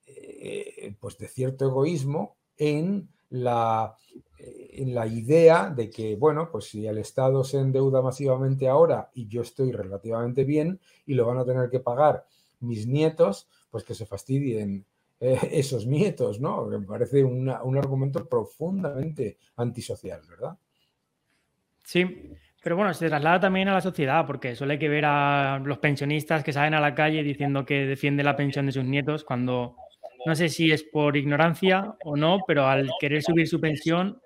[0.08, 3.96] eh, pues de cierto egoísmo en la,
[4.38, 9.28] en la idea de que, bueno, pues si el Estado se endeuda masivamente ahora y
[9.28, 12.26] yo estoy relativamente bien y lo van a tener que pagar
[12.62, 14.86] mis nietos, pues que se fastidien
[15.20, 16.66] eh, esos nietos, ¿no?
[16.66, 20.58] Me parece un argumento profundamente antisocial, ¿verdad?
[21.84, 25.78] Sí, pero bueno, se traslada también a la sociedad, porque suele que ver a los
[25.78, 29.76] pensionistas que salen a la calle diciendo que defiende la pensión de sus nietos, cuando
[30.26, 34.22] no sé si es por ignorancia o no, pero al querer subir su pensión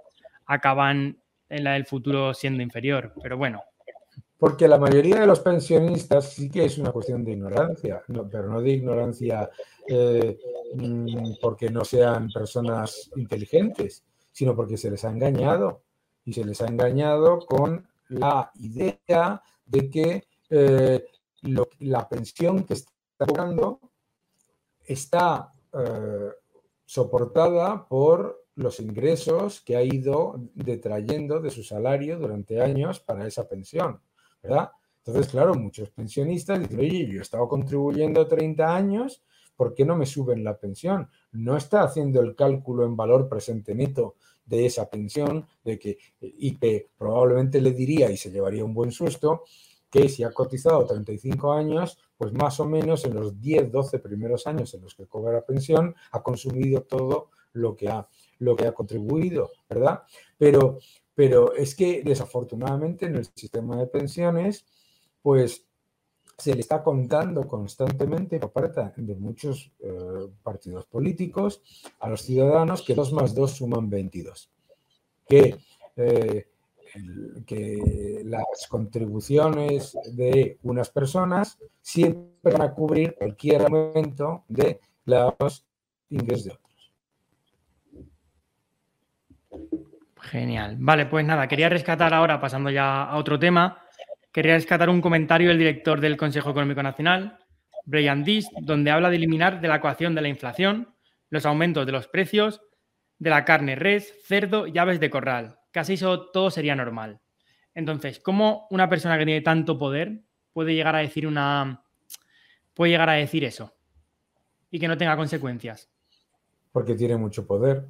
[0.45, 1.17] acaban
[1.49, 3.13] en la del futuro siendo inferior.
[3.21, 3.61] Pero bueno,
[4.43, 8.59] porque la mayoría de los pensionistas sí que es una cuestión de ignorancia, pero no
[8.59, 9.49] de ignorancia
[9.87, 10.37] eh,
[10.75, 14.03] mm, porque no sean personas inteligentes,
[14.33, 15.83] sino porque se les ha engañado.
[16.25, 21.05] Y se les ha engañado con la idea de que eh,
[21.79, 22.91] la pensión que está
[23.25, 23.79] cobrando
[24.83, 26.29] está eh,
[26.85, 33.47] soportada por los ingresos que ha ido detrayendo de su salario durante años para esa
[33.47, 33.99] pensión.
[34.41, 34.69] ¿verdad?
[35.05, 39.23] Entonces, claro, muchos pensionistas dicen, oye, yo he estado contribuyendo 30 años,
[39.55, 41.09] ¿por qué no me suben la pensión?
[41.31, 46.55] No está haciendo el cálculo en valor presente neto de esa pensión, de que, y
[46.57, 49.43] que probablemente le diría y se llevaría un buen susto,
[49.93, 54.47] que si ha cotizado 35 años, pues más o menos en los 10, 12 primeros
[54.47, 58.07] años en los que cobra la pensión, ha consumido todo lo que ha,
[58.39, 60.01] lo que ha contribuido, ¿verdad?
[60.39, 60.79] Pero
[61.15, 64.65] pero es que desafortunadamente en el sistema de pensiones,
[65.21, 65.65] pues
[66.37, 71.61] se le está contando constantemente por parte de muchos eh, partidos políticos
[71.99, 74.49] a los ciudadanos que 2 más 2 suman 22.
[75.27, 75.57] Que,
[75.95, 76.47] eh,
[77.45, 85.65] que las contribuciones de unas personas siempre van a cubrir cualquier aumento de los
[86.09, 86.91] ingresos de otros.
[90.21, 90.77] Genial.
[90.79, 93.83] Vale, pues nada, quería rescatar ahora, pasando ya a otro tema,
[94.31, 97.37] quería rescatar un comentario del director del Consejo Económico Nacional,
[97.85, 100.95] Brian Dees, donde habla de eliminar de la ecuación de la inflación
[101.29, 102.61] los aumentos de los precios
[103.19, 105.59] de la carne res, cerdo y aves de corral.
[105.73, 107.19] Casi eso todo sería normal.
[107.73, 110.21] Entonces, ¿cómo una persona que tiene tanto poder
[110.53, 111.83] puede llegar a decir una
[112.75, 113.73] puede llegar a decir eso
[114.69, 115.89] y que no tenga consecuencias?
[116.71, 117.87] Porque tiene mucho poder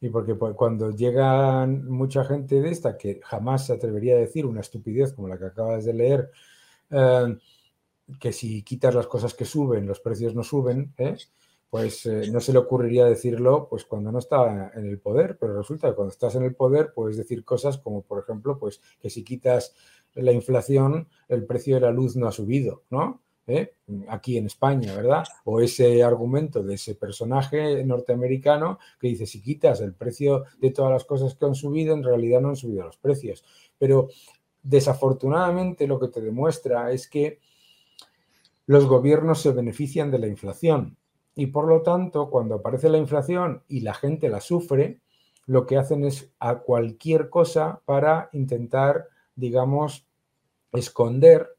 [0.00, 4.44] Y porque pues, cuando llegan mucha gente de esta que jamás se atrevería a decir
[4.44, 6.30] una estupidez como la que acabas de leer,
[6.90, 7.38] eh,
[8.18, 11.16] que si quitas las cosas que suben, los precios no suben, ¿eh?
[11.72, 15.56] Pues eh, no se le ocurriría decirlo pues cuando no está en el poder, pero
[15.56, 19.08] resulta que cuando estás en el poder puedes decir cosas como, por ejemplo, pues que
[19.08, 19.74] si quitas
[20.12, 23.22] la inflación, el precio de la luz no ha subido, ¿no?
[23.46, 23.72] ¿Eh?
[24.08, 25.24] Aquí en España, ¿verdad?
[25.44, 30.92] O ese argumento de ese personaje norteamericano que dice, si quitas el precio de todas
[30.92, 33.46] las cosas que han subido, en realidad no han subido los precios.
[33.78, 34.10] Pero
[34.62, 37.38] desafortunadamente lo que te demuestra es que
[38.66, 40.98] los gobiernos se benefician de la inflación
[41.34, 45.00] y por lo tanto cuando aparece la inflación y la gente la sufre,
[45.46, 50.06] lo que hacen es a cualquier cosa para intentar, digamos,
[50.72, 51.56] esconder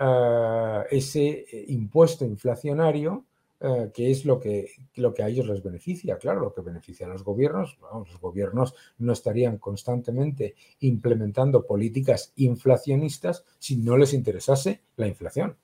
[0.00, 3.26] uh, ese eh, impuesto inflacionario
[3.60, 6.16] uh, que es lo que, lo que a ellos les beneficia.
[6.18, 13.44] Claro, lo que beneficia a los gobiernos, los gobiernos no estarían constantemente implementando políticas inflacionistas
[13.58, 15.56] si no les interesase la inflación.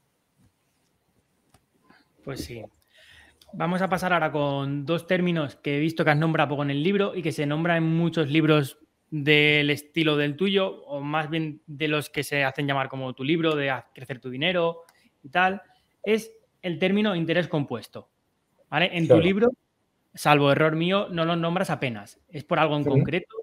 [2.25, 2.65] Pues sí.
[3.59, 6.69] Vamos a pasar ahora con dos términos que he visto que has nombrado poco en
[6.69, 8.79] el libro y que se nombran en muchos libros
[9.11, 13.25] del estilo del tuyo, o más bien de los que se hacen llamar como tu
[13.25, 14.83] libro, de crecer tu dinero
[15.23, 15.63] y tal,
[16.03, 18.11] es el término interés compuesto.
[18.69, 18.91] ¿Vale?
[18.93, 19.49] En tu libro,
[20.13, 22.21] salvo error mío, no lo nombras apenas.
[22.29, 23.35] ¿Es por algo en concreto?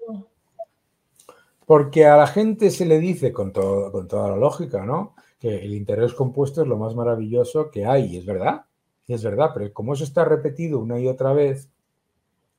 [1.66, 5.16] Porque a la gente se le dice con, todo, con toda la lógica, ¿no?
[5.40, 8.64] Que el interés compuesto es lo más maravilloso que hay, es verdad
[9.08, 11.68] es verdad, pero como eso está repetido una y otra vez,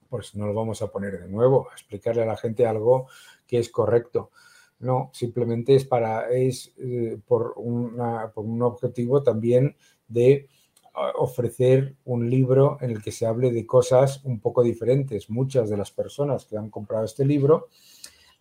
[0.10, 3.08] pues no lo vamos a poner de nuevo, a explicarle a la gente algo
[3.48, 4.32] que es correcto.
[4.80, 9.76] No, simplemente es para, es eh, por, una, por un objetivo también
[10.08, 10.48] de
[10.94, 15.30] ah, ofrecer un libro en el que se hable de cosas un poco diferentes.
[15.30, 17.70] Muchas de las personas que han comprado este libro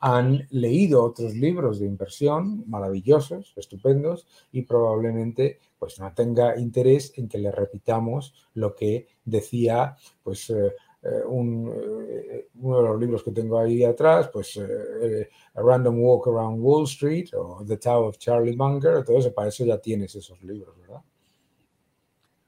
[0.07, 7.27] han leído otros libros de inversión maravillosos, estupendos, y probablemente pues no tenga interés en
[7.27, 11.73] que le repitamos lo que decía pues eh, eh, un,
[12.07, 16.85] eh, uno de los libros que tengo ahí atrás, pues A Random Walk Around Wall
[16.85, 20.79] Street o The Tao of Charlie Munger, todo eso, para eso ya tienes esos libros,
[20.81, 21.01] ¿verdad?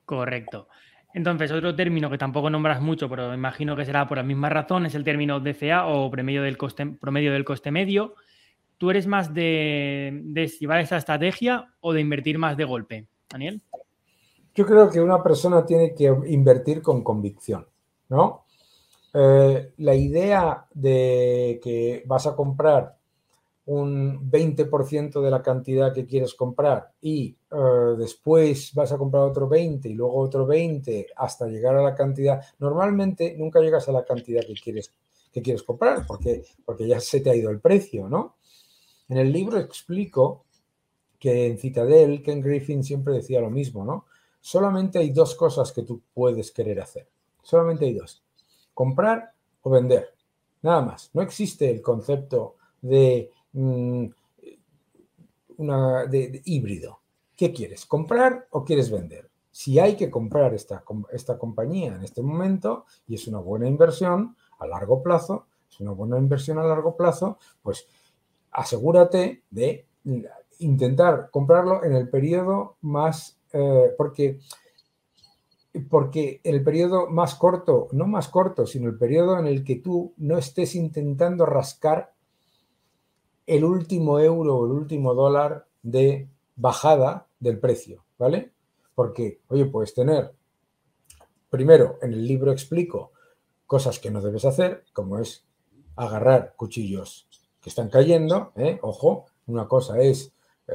[0.05, 0.69] Correcto.
[1.17, 4.85] Entonces, otro término que tampoco nombras mucho, pero imagino que será por la misma razón,
[4.85, 8.17] es el término DCA o promedio del coste, promedio del coste medio.
[8.77, 13.63] ¿Tú eres más de, de llevar esa estrategia o de invertir más de golpe, Daniel?
[14.55, 17.67] Yo creo que una persona tiene que invertir con convicción,
[18.11, 18.45] ¿no?
[19.15, 22.96] Eh, la idea de que vas a comprar
[23.67, 29.49] un 20% de la cantidad que quieres comprar y eh, después vas a comprar otro
[29.49, 34.05] 20 y luego otro 20 hasta llegar a la cantidad, normalmente nunca llegas a la
[34.05, 34.93] cantidad que quieres,
[35.33, 38.37] que quieres comprar porque, porque ya se te ha ido el precio, ¿no?
[39.09, 40.45] En el libro explico
[41.19, 44.07] que en Citadel, Ken Griffin siempre decía lo mismo, ¿no?
[44.41, 47.09] Solamente hay dos cosas que tú puedes querer hacer.
[47.43, 48.23] Solamente hay dos.
[48.75, 50.15] Comprar o vender.
[50.63, 51.11] Nada más.
[51.15, 54.13] No existe el concepto de una,
[56.07, 57.01] de, híbrido.
[57.35, 57.87] ¿Qué quieres?
[57.87, 59.31] ¿Comprar o quieres vender?
[59.51, 64.37] Si hay que comprar esta, esta compañía en este momento y es una buena inversión
[64.59, 67.87] a largo plazo, es una buena inversión a largo plazo, pues
[68.53, 69.87] asegúrate de
[70.59, 74.39] intentar comprarlo en el periodo más, eh, porque,
[75.91, 80.15] porque el periodo más corto, no más corto, sino el periodo en el que tú
[80.17, 82.16] no estés intentando rascar
[83.47, 88.53] el último euro o el último dólar de bajada del precio, ¿vale?
[88.95, 90.33] Porque, oye, puedes tener,
[91.51, 93.13] primero, en el libro explico
[93.67, 95.45] cosas que no debes hacer, como es
[95.97, 97.29] agarrar cuchillos
[97.61, 98.79] que están cayendo, ¿eh?
[98.83, 100.33] ojo, una cosa es
[100.69, 100.75] eh,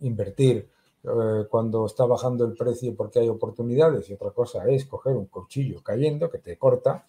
[0.00, 0.68] invertir
[1.04, 5.26] eh, cuando está bajando el precio porque hay oportunidades y otra cosa es coger un
[5.26, 7.06] cuchillo cayendo que te corta.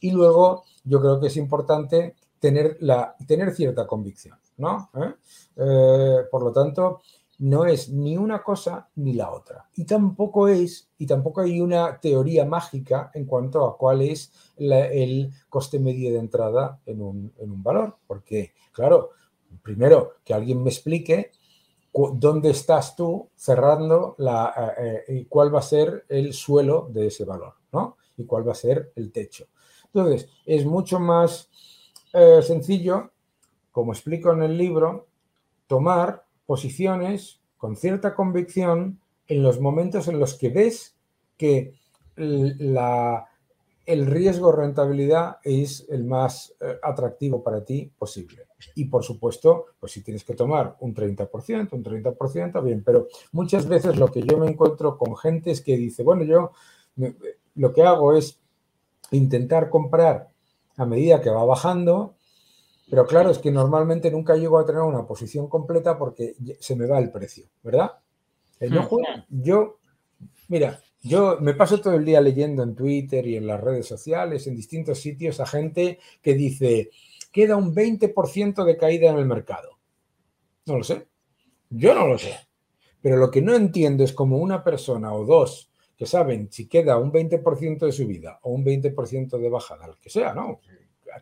[0.00, 4.90] Y luego yo creo que es importante tener, la, tener cierta convicción, ¿no?
[4.94, 5.14] ¿Eh?
[5.56, 7.00] Eh, por lo tanto,
[7.38, 9.68] no es ni una cosa ni la otra.
[9.74, 15.30] Y tampoco es, y tampoco hay una teoría mágica en cuanto a cuál es el
[15.48, 17.96] coste medio de entrada en un, en un, valor.
[18.06, 19.10] Porque, claro,
[19.62, 21.30] primero que alguien me explique
[22.14, 27.24] dónde estás tú cerrando la, eh, y cuál va a ser el suelo de ese
[27.24, 27.96] valor, ¿no?
[28.16, 29.46] Y cuál va a ser el techo.
[29.86, 31.48] Entonces, es mucho más
[32.12, 33.10] eh, sencillo,
[33.72, 35.06] como explico en el libro,
[35.66, 40.96] tomar posiciones con cierta convicción en los momentos en los que ves
[41.36, 41.74] que
[42.16, 43.28] la,
[43.86, 48.46] el riesgo rentabilidad es el más eh, atractivo para ti posible.
[48.74, 53.68] Y por supuesto, pues si tienes que tomar un 30%, un 30%, bien, pero muchas
[53.68, 56.52] veces lo que yo me encuentro con gente es que dice, bueno, yo
[57.54, 58.40] lo que hago es
[59.10, 60.28] intentar comprar
[60.78, 62.14] a medida que va bajando,
[62.88, 66.86] pero claro, es que normalmente nunca llego a tener una posición completa porque se me
[66.86, 67.92] va el precio, ¿verdad?
[68.60, 68.74] Hmm.
[69.28, 69.78] yo,
[70.48, 74.46] mira, yo me paso todo el día leyendo en Twitter y en las redes sociales,
[74.46, 76.90] en distintos sitios, a gente que dice,
[77.30, 79.78] queda un 20% de caída en el mercado.
[80.66, 81.06] No lo sé.
[81.70, 82.34] Yo no lo sé.
[83.00, 85.67] Pero lo que no entiendo es como una persona o dos
[85.98, 90.08] que saben si queda un 20% de subida o un 20% de bajada, lo que
[90.08, 90.60] sea, ¿no?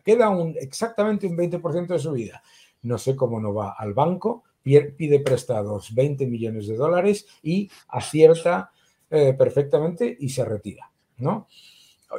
[0.05, 2.43] Queda un, exactamente un 20% de subida.
[2.83, 8.71] No sé cómo no va al banco, pide prestados 20 millones de dólares y acierta
[9.09, 11.47] eh, perfectamente y se retira, ¿no?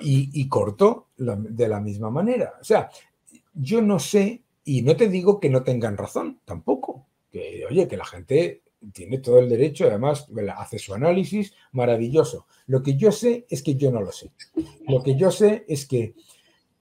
[0.01, 2.55] Y, corto de la misma manera.
[2.61, 2.90] O sea,
[3.55, 7.07] yo no sé, y no te digo que no tengan razón, tampoco.
[7.31, 8.62] Que, oye, que la gente
[8.93, 12.47] tiene todo el derecho, además hace su análisis, maravilloso.
[12.67, 14.31] Lo que yo sé es que yo no lo sé.
[14.87, 16.14] Lo que yo sé es que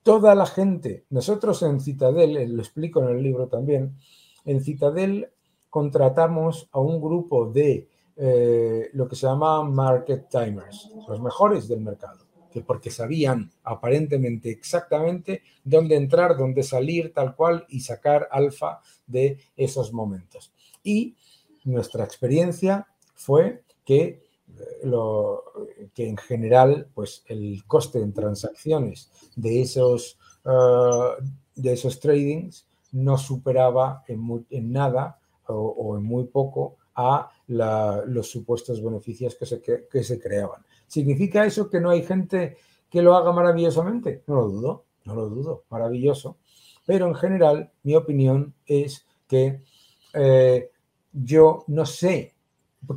[0.04, 3.98] toda la gente, nosotros en Citadel, eh, lo explico en el libro también,
[4.46, 5.30] en Citadel
[5.70, 11.82] contratamos a un grupo de eh, lo que se llama market timers, los mejores del
[11.82, 18.80] mercado, que porque sabían aparentemente exactamente dónde entrar, dónde salir, tal cual, y sacar alfa
[19.06, 20.54] de esos momentos.
[20.84, 21.16] Y
[21.67, 24.21] nuestra experiencia fue que, eh,
[24.84, 25.43] lo,
[25.93, 31.21] que en general pues el coste en transacciones de esos, uh,
[31.56, 38.84] de esos tradings no superaba en, en nada o, en muy poco a los supuestos
[38.84, 40.65] beneficios que se, que, se creaban.
[40.88, 42.58] ¿Significa eso que no hay gente
[42.89, 44.23] que lo haga maravillosamente?
[44.27, 46.38] No lo dudo, no lo dudo, maravilloso.
[46.86, 49.62] Pero en general, mi opinión es que
[50.13, 50.71] eh,
[51.12, 52.36] yo no sé,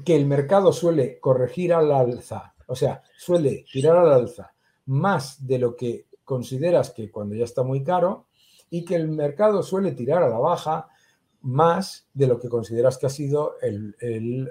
[0.04, 4.52] que el mercado suele corregir al alza, o sea, suele tirar al alza
[4.86, 8.26] más de lo que consideras que cuando ya está muy caro
[8.70, 10.88] y que el mercado suele tirar a la baja
[11.42, 14.48] más de lo que consideras que ha sido el, eh,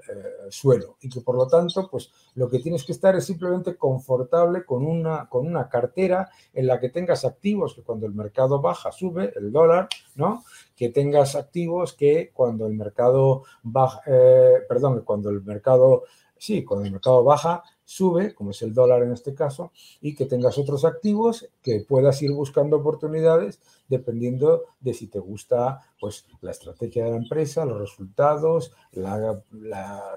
[0.49, 4.65] suelo y que por lo tanto pues lo que tienes que estar es simplemente confortable
[4.65, 8.91] con una, con una cartera en la que tengas activos que cuando el mercado baja
[8.91, 10.43] sube el dólar, ¿no?
[10.75, 16.03] Que tengas activos que cuando el mercado baja, eh, perdón, cuando el mercado,
[16.37, 20.25] sí, cuando el mercado baja sube, como es el dólar en este caso, y que
[20.25, 26.51] tengas otros activos que puedas ir buscando oportunidades dependiendo de si te gusta pues, la
[26.51, 29.41] estrategia de la empresa, los resultados, la,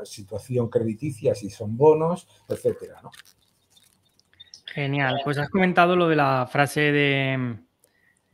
[0.04, 3.00] situación crediticia, si son bonos, etcétera.
[4.66, 5.22] Genial.
[5.24, 7.66] Pues has comentado lo de la frase de mm,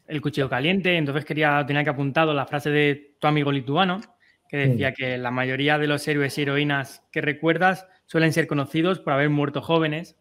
[0.08, 4.00] el cuchillo caliente, entonces quería tener que apuntado la frase de tu amigo lituano,
[4.48, 4.94] que decía mm.
[4.94, 9.30] que la mayoría de los héroes y heroínas que recuerdas suelen ser conocidos por haber
[9.30, 10.16] muerto jóvenes.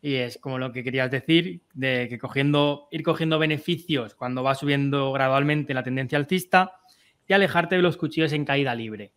[0.00, 4.56] Y es como lo que querías decir, de que cogiendo, ir cogiendo beneficios cuando va
[4.56, 6.80] subiendo gradualmente la tendencia alcista
[7.28, 9.12] y alejarte de los cuchillos en caída libre.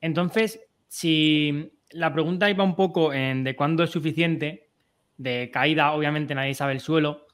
[0.00, 4.70] Entonces, si la pregunta iba un poco en de cuándo es suficiente,
[5.16, 7.26] de caída, obviamente nadie sabe el suelo,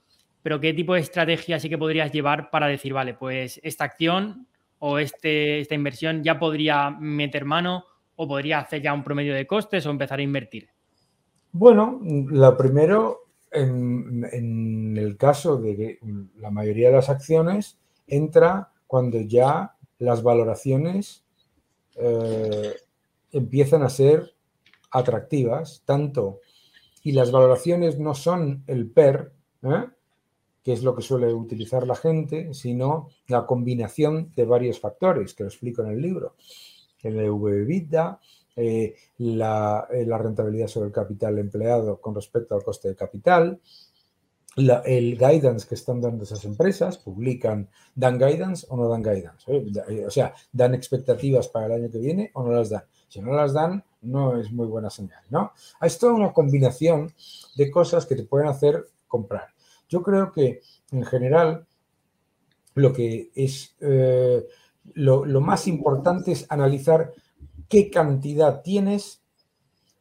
[0.43, 4.47] pero qué tipo de estrategia sí que podrías llevar para decir, vale, pues esta acción
[4.85, 7.85] o este, esta inversión ya podría meter mano
[8.17, 10.71] o podría hacer ya un promedio de costes o empezar a invertir?
[11.53, 15.99] Bueno, lo primero, en, el caso de que
[16.37, 21.25] la mayoría de las acciones entra cuando ya las valoraciones
[21.95, 22.75] eh,
[23.31, 24.35] empiezan a ser
[24.91, 26.41] atractivas, tanto,
[27.05, 29.85] y las valoraciones no son el PER, ¿eh?
[30.63, 35.43] Que es lo que suele utilizar la gente, sino la combinación de varios factores, que
[35.43, 36.35] lo explico en el libro
[37.03, 38.19] el EV-EBITDA,
[38.57, 43.61] eh, la, eh, la, rentabilidad sobre el capital empleado con respecto al coste de capital,
[44.57, 49.51] el guidance que están dando esas empresas, publican, dan guidance o no dan guidance.
[49.51, 50.05] ¿eh?
[50.07, 52.85] O sea, dan expectativas para el año que viene o no las dan.
[53.09, 55.53] Si no las dan, no es muy buena señal, ¿no?
[55.81, 57.15] Es toda una combinación
[57.57, 59.49] de cosas que te pueden hacer comprar.
[59.93, 61.67] Yo creo que en general
[62.73, 63.77] lo que es
[64.95, 67.13] lo, más importante es analizar
[67.69, 69.23] qué cantidad tienes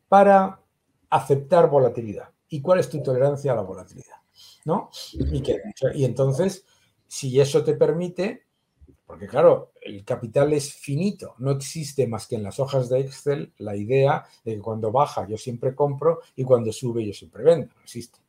[0.07, 0.61] para
[1.09, 4.15] aceptar volatilidad y cuál es tu tolerancia a la volatilidad.
[4.63, 4.91] ¿no?
[5.93, 6.63] Y entonces,
[7.05, 8.45] si eso te permite,
[9.05, 13.51] porque claro, el capital es finito, no existe más que en las hojas de Excel
[13.57, 17.73] la idea de que cuando baja yo siempre compro y cuando sube yo siempre vendo,
[17.75, 18.20] no existe.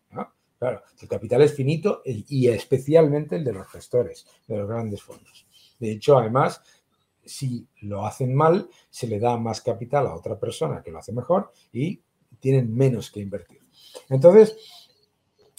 [0.63, 5.45] Claro, el capital es finito y especialmente el de los gestores, de los grandes fondos.
[5.81, 6.63] De hecho, además,
[7.25, 11.13] si lo hacen mal, se le da más capital a otra persona que lo hace
[11.13, 12.01] mejor y
[12.39, 13.59] tienen menos que invertir.
[14.09, 14.57] Entonces,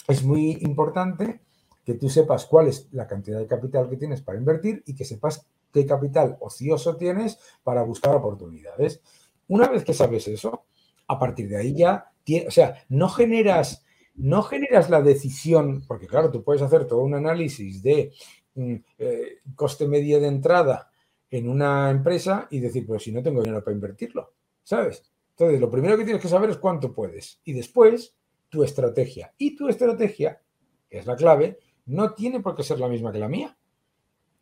[0.07, 1.41] es muy importante
[1.83, 5.03] que tú sepas cuál es la cantidad de capital que tienes para invertir y que
[5.03, 9.01] sepas qué capital ocioso tienes para buscar oportunidades.
[9.49, 10.63] Una vez que sabes eso,
[11.09, 12.09] a partir de ahí ya,
[12.47, 13.82] o sea, no generas,
[14.15, 18.13] no generas la decisión, porque claro, tú puedes hacer todo un análisis de
[18.55, 20.91] mm, eh, coste medio de entrada
[21.29, 24.33] en una empresa y decir, pero si no tengo dinero para invertirlo,
[24.63, 25.03] ¿sabes?
[25.31, 27.41] Entonces, lo primero que tienes que saber es cuánto puedes.
[27.43, 28.15] Y después,
[28.49, 29.33] tu estrategia.
[29.39, 30.41] Y tu estrategia,
[30.87, 31.57] que es la clave,
[31.87, 33.57] no tiene por qué ser la misma que la mía.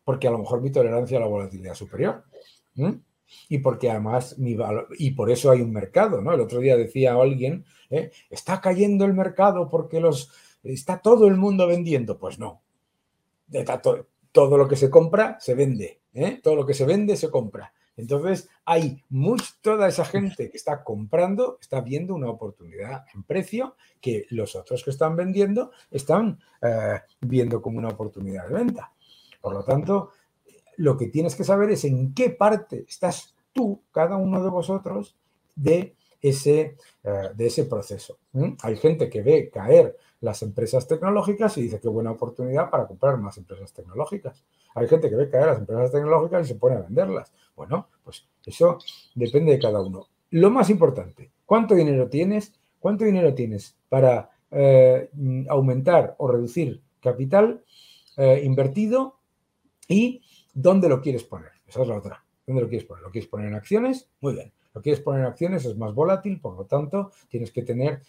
[0.03, 2.25] Porque a lo mejor mi tolerancia a la volatilidad es superior.
[3.49, 4.57] Y porque además, mi
[4.97, 6.33] y por eso hay un mercado, ¿no?
[6.33, 8.11] El otro día decía alguien, ¿eh?
[8.29, 10.31] está cayendo el mercado porque los,
[10.63, 12.17] está todo el mundo vendiendo.
[12.17, 12.61] Pues no.
[14.31, 16.01] Todo lo que se compra se vende.
[16.13, 16.39] ¿eh?
[16.41, 17.73] Todo lo que se vende se compra.
[17.97, 19.03] Entonces, hay
[19.61, 24.83] toda esa gente que está comprando, está viendo una oportunidad en precio que los otros
[24.83, 28.93] que están vendiendo están eh, viendo como una oportunidad de venta.
[29.41, 30.11] Por lo tanto,
[30.81, 35.15] lo que tienes que saber es en qué parte estás tú, cada uno de vosotros,
[35.55, 38.17] de ese, eh, de ese proceso.
[38.63, 43.17] Hay gente que ve caer las empresas tecnológicas y dice qué buena oportunidad para comprar
[43.17, 44.43] más empresas tecnológicas.
[44.73, 47.31] Hay gente que ve caer las empresas tecnológicas y se pone a venderlas.
[47.55, 48.79] Bueno, pues eso
[49.13, 50.07] depende de cada uno.
[50.31, 52.53] Lo más importante, ¿cuánto dinero tienes?
[52.79, 55.11] ¿Cuánto dinero tienes para eh,
[55.47, 57.63] aumentar o reducir capital
[58.17, 59.19] eh, invertido
[59.87, 60.23] y
[60.53, 61.51] dónde lo quieres poner?
[61.67, 62.23] Esa es la otra.
[62.45, 63.03] ¿Dónde lo quieres poner?
[63.03, 64.09] ¿Lo quieres poner en acciones?
[64.21, 64.51] Muy bien.
[64.73, 68.01] Lo quieres poner en acciones, es más volátil, por lo tanto, tienes que tener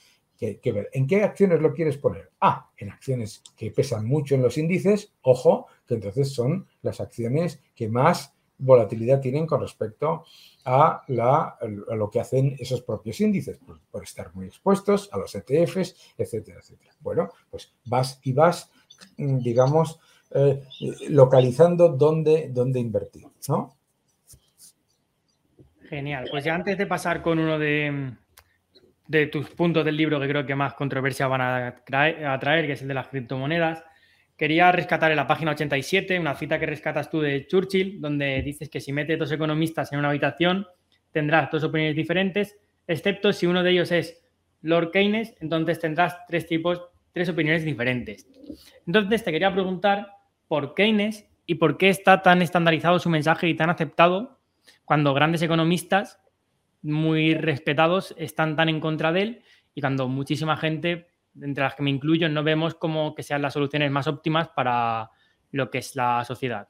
[0.61, 0.90] que, ver.
[0.93, 2.32] ¿En qué acciones lo quieres poner?
[2.40, 7.62] Ah, en acciones que pesan mucho en los índices, ojo, que entonces son las acciones
[7.74, 10.24] que más volatilidad tienen con respecto
[10.64, 13.59] a, lo que hacen esos propios índices,
[13.90, 16.93] por, estar muy expuestos a los ETFs, etcétera, etcétera.
[17.01, 18.70] Bueno, pues vas y vas,
[19.18, 20.01] mm, digamos,
[20.35, 20.62] eh,
[21.09, 23.76] localizando dónde, dónde invertir, ¿no?
[25.89, 26.28] Genial.
[26.30, 28.14] Pues ya antes de pasar con uno de,
[29.09, 32.83] de tus puntos del libro que creo que más controversia van a traer, que es
[32.83, 33.85] el de las criptomonedas,
[34.37, 38.68] quería rescatar en la página 87 una cita que rescatas tú de Churchill, donde dices
[38.70, 40.66] que si metes dos economistas en una habitación
[41.11, 44.24] tendrás dos opiniones diferentes, excepto si uno de ellos es
[44.62, 48.26] Lord Keynes, entonces tendrás tres tipos, tres opiniones diferentes.
[48.87, 50.09] Entonces te quería preguntar
[50.53, 54.38] por Keynes y por qué está tan estandarizado su mensaje y tan aceptado
[54.84, 56.20] cuando grandes economistas
[56.82, 59.42] muy respetados están tan en contra de él
[59.74, 61.07] y cuando muchísima gente,
[61.40, 65.09] entre las que me incluyo, no vemos como que sean las soluciones más óptimas para
[65.53, 66.68] lo que es la sociedad.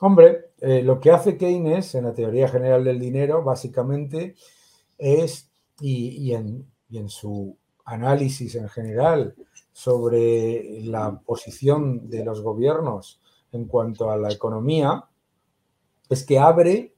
[0.00, 4.34] Hombre, eh, lo que hace Keynes en la teoría general del dinero básicamente
[4.98, 9.36] es, y, en, y en su análisis en general
[9.76, 13.20] sobre la posición de los gobiernos
[13.52, 15.04] en cuanto a la economía,
[16.08, 16.94] es que abre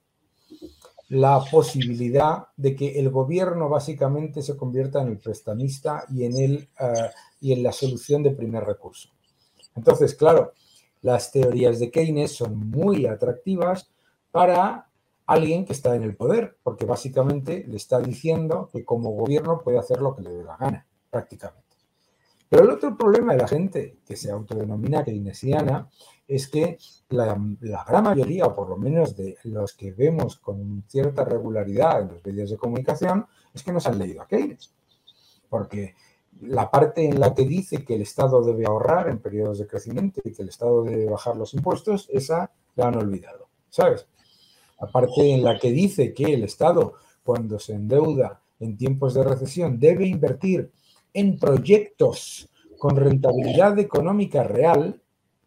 [1.08, 6.68] la posibilidad de que el gobierno básicamente se convierta en el prestamista y en, el,
[6.78, 7.10] eh,
[7.40, 9.08] y en la solución de primer recurso.
[9.74, 10.52] Entonces, claro,
[11.02, 13.90] las teorías de Keynes son muy atractivas
[14.30, 14.88] para
[15.26, 19.80] alguien que está en el poder, porque básicamente le está diciendo que como gobierno puede
[19.80, 21.67] hacer lo que le dé la gana, prácticamente.
[22.48, 25.88] Pero el otro problema de la gente que se autodenomina keynesiana
[26.26, 26.78] es que
[27.10, 27.38] la,
[27.86, 32.24] gran mayoría, o por lo menos de los que vemos con cierta regularidad en los
[32.24, 34.74] medios de comunicación, es que no se han leído a Keynes.
[35.48, 35.94] Porque
[36.40, 40.20] la parte en la que dice que el Estado debe ahorrar en periodos de crecimiento
[40.24, 44.06] y que el Estado debe bajar los impuestos, esa la han olvidado, ¿sabes?
[44.80, 46.94] La parte en la que dice que el Estado,
[47.24, 50.70] cuando se endeuda en tiempos de recesión, debe invertir
[51.12, 52.48] en proyectos
[52.78, 55.02] con rentabilidad económica real,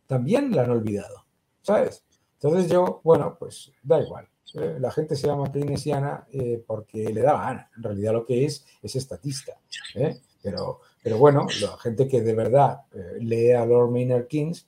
[0.05, 1.26] también la han olvidado,
[1.62, 2.03] ¿sabes?
[2.34, 4.28] Entonces yo, bueno, pues da igual.
[4.55, 7.70] Eh, la gente se llama keynesiana eh, porque le da gana.
[7.78, 9.53] En realidad lo que es es estatista.
[9.95, 10.20] ¿eh?
[10.41, 12.82] Pero, pero bueno, la gente que de verdad
[13.20, 14.68] lee a Lord Maynard Keynes,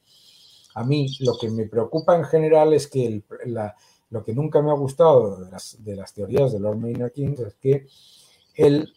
[0.75, 3.21] a mí lo que me preocupa en general es que
[4.09, 7.39] lo que nunca me ha gustado de las, de las teorías de Lord Maynard Keynes
[7.39, 7.87] es que
[8.55, 8.93] él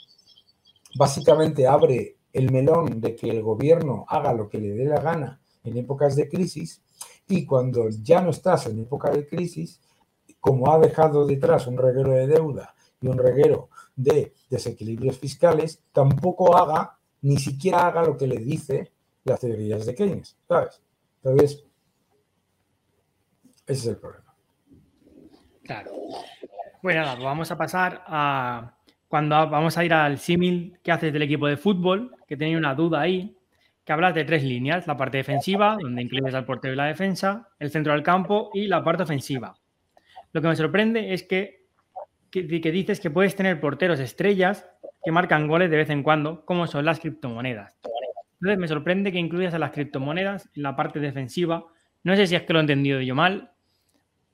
[0.97, 5.41] básicamente abre el melón de que el gobierno haga lo que le dé la gana
[5.65, 6.83] en épocas de crisis
[7.29, 9.81] y cuando ya no estás en época de crisis,
[10.41, 16.57] como ha dejado detrás un reguero de deuda y un reguero de desequilibrios fiscales, tampoco
[16.57, 18.93] haga ni siquiera haga lo que le dice
[19.25, 20.81] las teorías de Keynes, ¿sabes?
[21.23, 21.65] Entonces,
[23.67, 24.37] ese es el problema.
[25.65, 25.91] Claro.
[26.83, 28.76] Bueno, vamos a pasar a
[29.09, 32.75] cuando vamos a ir al símil que haces del equipo de fútbol, que tenía una
[32.75, 33.37] duda ahí,
[33.85, 37.49] que hablas de tres líneas, la parte defensiva, donde incluyes al portero y la defensa,
[37.61, 39.55] el centro del campo y la parte ofensiva.
[40.33, 41.67] Lo que me sorprende es que,
[42.31, 44.69] que, que dices que puedes tener porteros estrellas
[45.05, 47.77] que marcan goles de vez en cuando, como son las criptomonedas.
[48.41, 51.67] Entonces me sorprende que incluyas a las criptomonedas en la parte defensiva.
[52.03, 53.53] No sé si es que lo he entendido yo mal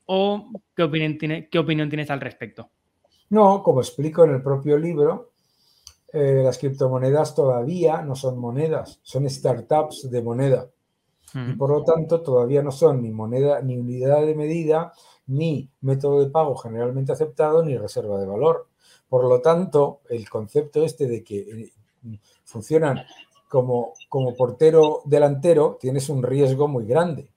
[0.06, 2.70] o qué opinión, tiene, qué opinión tienes al respecto.
[3.32, 5.30] No, como explico en el propio libro,
[6.12, 10.68] eh, las criptomonedas todavía no son monedas, son startups de moneda.
[11.34, 14.92] Y por lo tanto, todavía no son ni moneda, ni unidad de medida,
[15.28, 18.68] ni método de pago generalmente aceptado, ni reserva de valor.
[19.08, 22.98] Por lo tanto, el concepto este de que eh, funcionan
[23.48, 27.31] como, como portero delantero, tienes un riesgo muy grande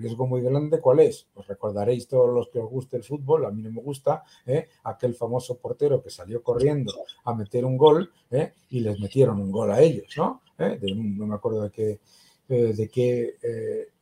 [0.00, 1.26] riesgo muy grande, ¿cuál es?
[1.32, 4.68] Pues recordaréis todos los que os guste el fútbol, a mí no me gusta, ¿eh?
[4.84, 6.92] aquel famoso portero que salió corriendo
[7.24, 8.52] a meter un gol ¿eh?
[8.70, 10.42] y les metieron un gol a ellos, ¿no?
[10.58, 10.78] ¿Eh?
[10.94, 12.00] no me acuerdo de qué,
[12.48, 13.36] de, qué,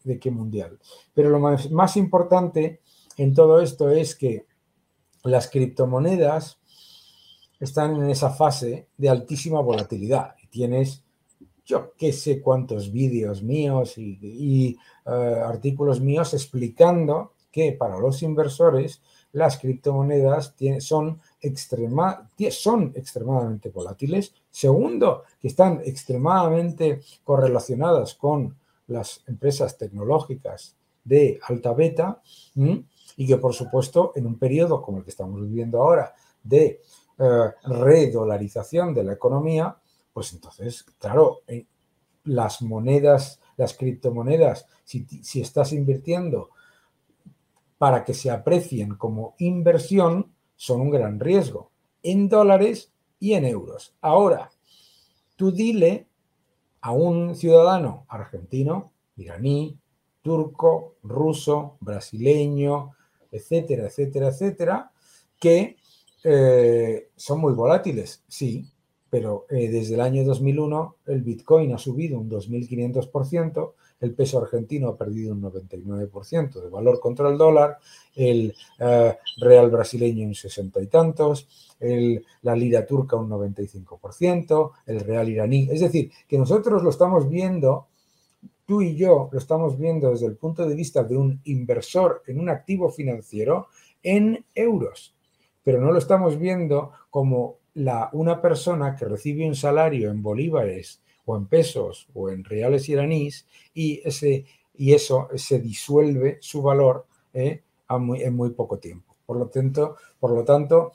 [0.03, 0.79] de qué mundial.
[1.15, 2.81] Pero lo más, más importante
[3.17, 4.47] en todo esto es que
[5.23, 6.59] las criptomonedas
[7.61, 11.05] están en esa fase de altísima volatilidad tienes
[11.69, 19.03] yo qué sé cuántos vídeos míos y, eh, artículos míos explicando que para los inversores
[19.33, 21.21] las criptomonedas son,
[22.51, 24.33] son extremadamente volátiles.
[24.51, 28.57] Segundo, que están extremadamente correlacionadas con
[28.87, 32.23] las empresas tecnológicas de alta beta
[32.55, 36.81] y que por supuesto en un periodo como el que estamos viviendo ahora de
[37.19, 39.77] eh, redolarización de la economía,
[40.19, 41.65] pues entonces, claro, eh,
[42.25, 46.51] las monedas, las criptomonedas, si, si estás invirtiendo
[47.79, 51.71] para que se aprecien como inversión, son un gran riesgo
[52.03, 53.95] en dólares y en euros.
[54.01, 54.51] Ahora,
[55.37, 56.09] tú dile
[56.81, 59.79] a un ciudadano argentino, iraní,
[60.21, 62.91] turco, ruso, brasileño,
[63.31, 64.91] etcétera, etcétera, etcétera,
[65.39, 65.77] que
[66.25, 68.69] eh, son muy volátiles, sí,
[69.11, 74.89] pero eh, desde el año 2001 el Bitcoin ha subido un 2.500%, el peso argentino
[74.89, 77.79] ha perdido un 99% de valor contra el dólar,
[78.15, 81.49] el eh, real brasileño un 60 y tantos,
[82.43, 85.69] la lira turca un 95%, el real iraní.
[85.71, 87.87] Es decir, que nosotros lo estamos viendo,
[88.67, 92.41] tú y yo lo estamos viendo desde el punto de vista de un inversor en
[92.41, 93.69] un activo financiero
[94.03, 95.15] en euros,
[95.63, 97.57] pero no lo estamos viendo como
[98.13, 103.47] una persona que recibe un salario en bolívares o en pesos o en reales iraníes
[103.75, 104.45] y, ese,
[104.77, 109.17] y eso se disuelve su valor eh, en muy poco tiempo.
[109.27, 110.93] Por lo tanto, por, lo tanto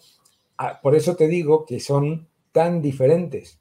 [0.82, 3.60] por eso te digo que son tan diferentes,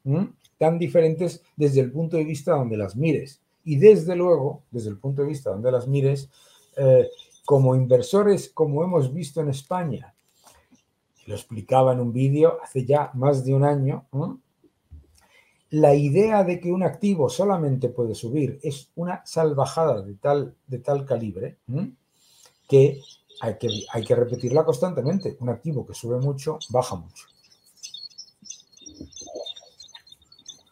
[0.59, 3.41] tan diferentes desde el punto de vista donde las mires.
[3.65, 6.29] Y desde luego, desde el punto de vista donde las mires,
[6.77, 7.09] eh,
[7.45, 10.15] como inversores, como hemos visto en España,
[11.27, 14.07] lo explicaba en un vídeo hace ya más de un año,
[15.71, 20.79] la idea de que un activo solamente puede subir es una salvajada de tal, de
[20.81, 21.59] tal calibre
[22.69, 23.01] que,
[23.41, 25.37] hay que hay que repetirla constantemente.
[25.41, 27.27] Un activo que sube mucho, baja mucho.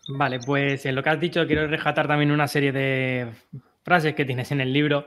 [0.08, 3.32] Vale, pues en lo que has dicho quiero rescatar también una serie de
[3.82, 5.06] frases que tienes en el libro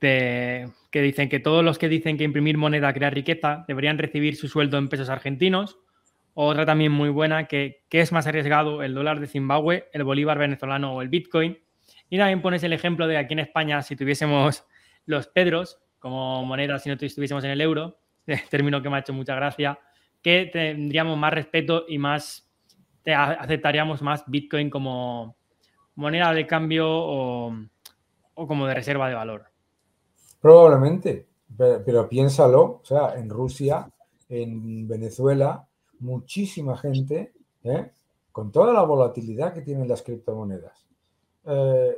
[0.00, 4.48] que dicen que todos los que dicen que imprimir moneda crea riqueza deberían recibir su
[4.48, 5.78] sueldo en pesos argentinos.
[6.34, 10.92] Otra también muy buena, que, es más arriesgado el dólar de Zimbabue, el bolívar venezolano
[10.92, 11.58] o el Bitcoin.
[12.10, 14.66] Y también pones el ejemplo de aquí en España, si tuviésemos
[15.06, 17.98] los pedros como moneda, si no estuviésemos en el euro,
[18.50, 19.78] término que me ha hecho mucha gracia,
[20.22, 22.50] que tendríamos más respeto y más
[23.06, 25.36] aceptaríamos más Bitcoin como
[25.94, 27.56] moneda de cambio o
[28.34, 29.53] como de reserva de valor.
[30.44, 31.26] Probablemente,
[31.56, 33.90] pero, piénsalo, o sea, en Rusia,
[34.28, 35.66] en Venezuela,
[36.00, 37.32] muchísima gente,
[37.62, 37.92] ¿eh?
[38.30, 40.84] con toda la volatilidad que tienen las criptomonedas,
[41.46, 41.96] eh,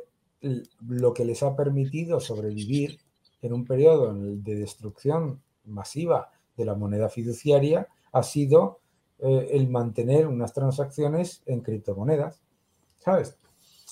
[0.87, 3.01] lo que les ha permitido sobrevivir
[3.43, 8.79] en un periodo de destrucción masiva de la moneda fiduciaria ha sido
[9.19, 12.41] eh, el mantener unas transacciones en criptomonedas,
[13.01, 13.37] ¿sabes?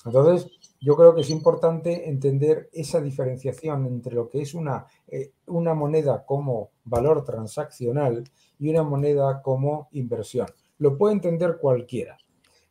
[0.05, 0.49] Entonces,
[0.85, 5.73] yo creo que es importante entender esa diferenciación entre lo que es una, eh, una
[5.73, 8.23] moneda como valor transaccional
[8.59, 10.45] y una moneda como inversión.
[10.77, 12.19] Lo puede entender cualquiera.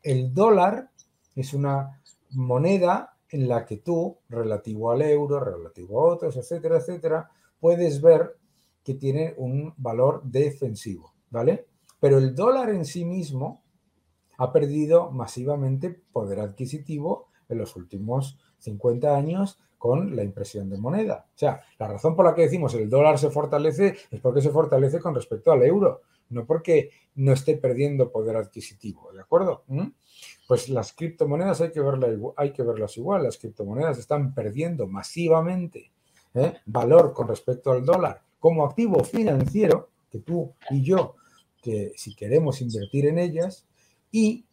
[0.00, 0.90] El dólar
[1.34, 2.00] es una
[2.30, 8.36] moneda en la que tú, relativo al euro, relativo a otros, etcétera, etcétera, puedes ver
[8.84, 11.66] que tiene un valor defensivo, ¿vale?
[11.98, 13.64] Pero el dólar en sí mismo
[14.38, 21.26] ha perdido masivamente poder adquisitivo en los últimos 50 años con la impresión de moneda.
[21.28, 24.50] O sea, la razón por la que decimos el dólar se fortalece es porque se
[24.50, 29.64] fortalece con respecto al euro, no porque no esté perdiendo poder adquisitivo, ¿de acuerdo?
[29.66, 29.88] ¿Mm?
[30.48, 31.82] Pues las criptomonedas hay que,
[32.62, 35.92] verlas igual, las criptomonedas están perdiendo masivamente
[36.32, 36.54] ¿eh?
[36.64, 41.16] valor con respecto al dólar como activo financiero, que tú y yo,
[41.62, 43.66] que si queremos invertir en ellas,
[44.12, 44.44] y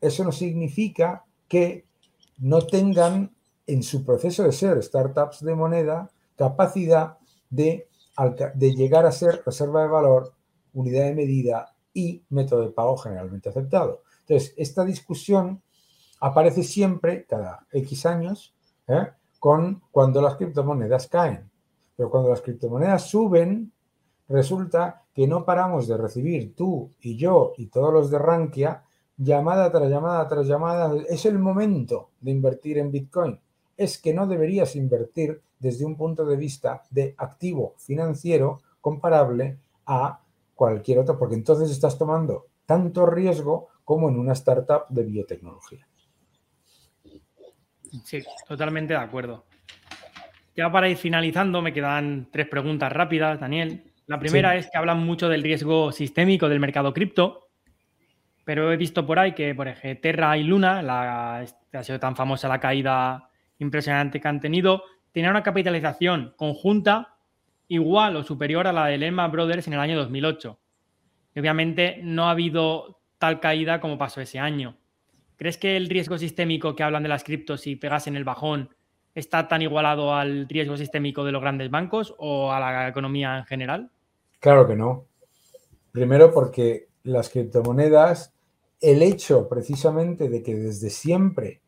[0.00, 1.86] eso no significa que
[2.40, 3.34] no tengan
[3.66, 7.18] en su proceso de ser startups de moneda capacidad
[7.50, 7.88] de,
[8.54, 10.34] de llegar a ser reserva de valor,
[10.72, 14.02] unidad de medida y método de pago generalmente aceptado.
[14.20, 15.62] Entonces, esta discusión
[16.20, 18.54] aparece siempre, cada X años,
[18.88, 19.08] ¿eh?
[19.38, 21.50] con cuando las criptomonedas caen.
[21.96, 23.72] Pero cuando las criptomonedas suben,
[24.28, 28.84] resulta que no paramos de recibir tú y yo y todos los de Rankia
[29.20, 30.92] llamada tras llamada tras llamada.
[31.08, 33.38] Es el momento de invertir en Bitcoin.
[33.76, 40.20] Es que no deberías invertir desde un punto de vista de activo financiero comparable a
[40.54, 45.86] cualquier otro, porque entonces estás tomando tanto riesgo como en una startup de biotecnología.
[48.04, 49.44] Sí, totalmente de acuerdo.
[50.56, 53.84] Ya para ir finalizando, me quedan tres preguntas rápidas, Daniel.
[54.06, 57.49] La primera es que hablan mucho del riesgo sistémico del mercado cripto,
[58.50, 62.16] pero he visto por ahí que, por ejemplo, Terra y Luna, la, ha sido tan
[62.16, 63.30] famosa la caída
[63.60, 64.82] impresionante que han tenido,
[65.12, 67.14] tenían una capitalización conjunta
[67.68, 70.58] igual o superior a la de Lehman Brothers en el año 2008.
[71.36, 74.76] Y obviamente no ha habido tal caída como pasó ese año.
[75.36, 78.74] ¿Crees que el riesgo sistémico que hablan de las criptos si pegas en el bajón
[79.14, 83.44] está tan igualado al riesgo sistémico de los grandes bancos o a la economía en
[83.44, 83.90] general?
[84.40, 85.04] Claro que no.
[85.92, 88.34] Primero porque las criptomonedas,
[88.80, 91.60] el hecho precisamente de que desde siempre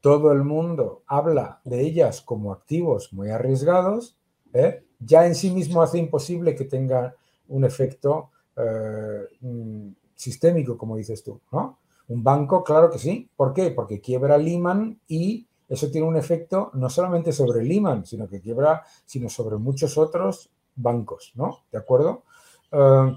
[0.00, 4.18] todo el mundo habla de ellas como activos muy arriesgados,
[4.52, 4.84] ¿eh?
[4.98, 7.14] ya en sí mismo hace imposible que tenga
[7.48, 11.78] un efecto eh, mm, sistémico, como dices tú, ¿no?
[12.08, 13.30] Un banco, claro que sí.
[13.36, 13.70] ¿Por qué?
[13.70, 18.82] Porque quiebra Lehman y eso tiene un efecto no solamente sobre Lehman, sino que quiebra,
[19.06, 21.64] sino sobre muchos otros bancos, ¿no?
[21.70, 22.24] ¿De acuerdo?
[22.70, 23.16] Eh,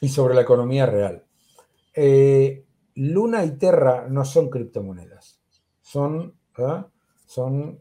[0.00, 1.24] y sobre la economía real.
[1.94, 2.64] Eh,
[2.96, 5.40] Luna y Terra no son criptomonedas,
[5.80, 6.84] son, ¿eh?
[7.26, 7.80] son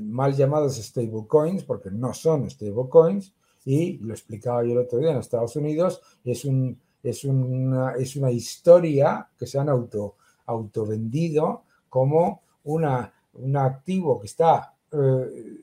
[0.00, 5.18] mal llamados stablecoins, porque no son stablecoins, y lo explicaba yo el otro día en
[5.18, 11.64] Estados Unidos, es, un, es, una, es una historia que se han auto, auto vendido
[11.88, 15.60] como una, un activo que está eh,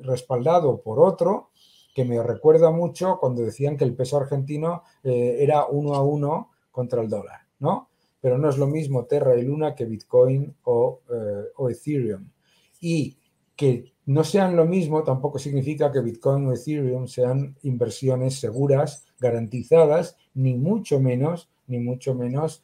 [0.00, 1.50] respaldado por otro,
[1.94, 6.50] que me recuerda mucho cuando decían que el peso argentino eh, era uno a uno
[6.74, 7.88] contra el dólar, ¿no?
[8.20, 12.28] Pero no es lo mismo Terra y Luna que Bitcoin o, eh, o Ethereum.
[12.80, 13.16] Y
[13.54, 20.16] que no sean lo mismo tampoco significa que Bitcoin o Ethereum sean inversiones seguras, garantizadas,
[20.34, 22.62] ni mucho menos, ni mucho menos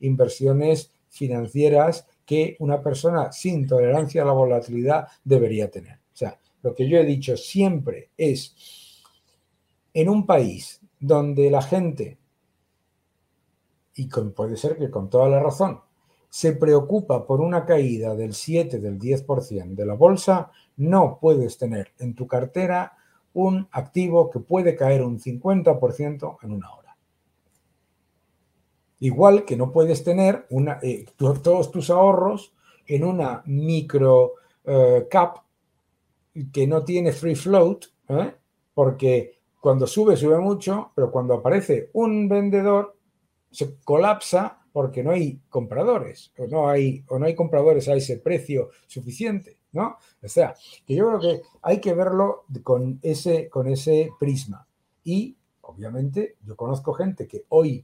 [0.00, 5.94] inversiones financieras que una persona sin tolerancia a la volatilidad debería tener.
[5.94, 9.02] O sea, lo que yo he dicho siempre es,
[9.94, 12.18] en un país donde la gente,
[13.96, 15.80] y puede ser que con toda la razón,
[16.28, 21.92] se preocupa por una caída del 7, del 10% de la bolsa, no puedes tener
[21.98, 22.92] en tu cartera
[23.32, 26.96] un activo que puede caer un 50% en una hora.
[29.00, 32.54] Igual que no puedes tener una, eh, todos tus ahorros
[32.86, 34.34] en una micro
[34.64, 35.38] eh, cap
[36.52, 38.34] que no tiene free float, ¿eh?
[38.74, 42.95] porque cuando sube, sube mucho, pero cuando aparece un vendedor,
[43.56, 48.18] se colapsa porque no hay compradores, o no hay, o no hay compradores a ese
[48.18, 49.96] precio suficiente, ¿no?
[50.22, 50.54] O sea,
[50.86, 54.68] que yo creo que hay que verlo con ese, con ese prisma.
[55.04, 57.82] Y, obviamente, yo conozco gente que hoy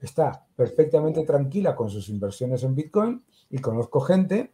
[0.00, 4.52] está perfectamente tranquila con sus inversiones en Bitcoin y conozco gente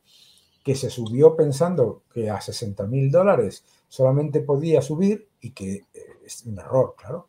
[0.63, 5.87] que se subió pensando que a 60 mil dólares solamente podía subir y que eh,
[6.25, 7.29] es un error, claro.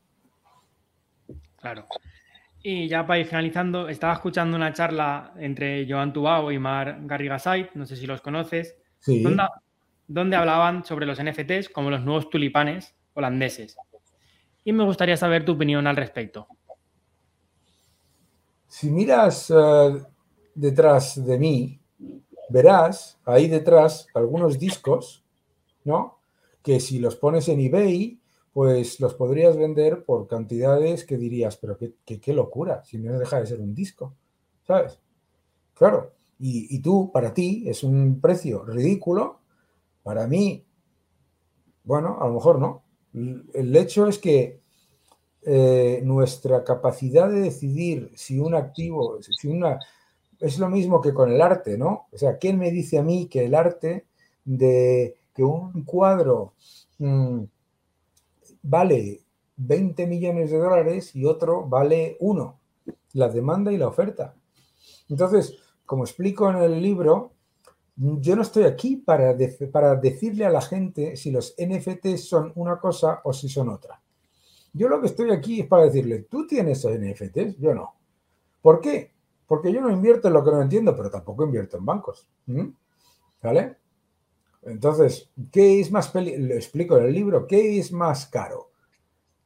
[1.58, 1.86] Claro.
[2.68, 7.72] Y ya para ir finalizando, estaba escuchando una charla entre Joan Tubao y Mar Garrigasait,
[7.76, 9.22] no sé si los conoces, sí.
[9.22, 9.44] donde,
[10.08, 13.78] donde hablaban sobre los NFTs como los nuevos tulipanes holandeses.
[14.64, 16.48] Y me gustaría saber tu opinión al respecto.
[18.66, 20.02] Si miras eh,
[20.56, 21.80] detrás de mí,
[22.50, 25.24] verás ahí detrás algunos discos,
[25.84, 26.18] ¿no?
[26.64, 28.20] Que si los pones en eBay,
[28.56, 33.42] pues los podrías vender por cantidades que dirías, pero qué, qué, locura, si no deja
[33.42, 34.14] de ser un disco,
[34.66, 34.98] ¿sabes?
[35.74, 39.42] Claro, y, y, tú, para ti, es un precio ridículo,
[40.04, 40.66] para mí,
[41.84, 42.84] bueno, a lo mejor no.
[43.14, 44.62] El hecho es que
[45.42, 49.82] eh, nuestra capacidad de decidir si un activo, si una,
[50.40, 52.08] es lo mismo que con el arte, ¿no?
[52.10, 54.06] O sea, ¿quién me dice a mí que el arte
[54.46, 56.54] de que un cuadro
[57.00, 57.44] mm,
[58.66, 59.22] vale
[59.58, 62.60] 20 millones de dólares y otro vale uno?
[63.14, 64.36] La demanda y la oferta.
[65.10, 67.34] Entonces, como explico en el libro,
[67.96, 69.36] yo no estoy aquí para,
[69.72, 74.02] para decirle a la gente si los NFTs son una cosa o si son otra.
[74.74, 77.96] Yo lo que estoy aquí es para decirle, tú tienes NFTs, yo no.
[78.62, 79.14] ¿Por qué?
[79.48, 82.28] Porque yo no invierto en lo que no entiendo, pero tampoco invierto en bancos.
[83.42, 83.78] ¿Vale?
[84.66, 86.48] Entonces, ¿qué es más peligroso?
[86.48, 88.72] Lo explico en el libro, ¿qué es más caro?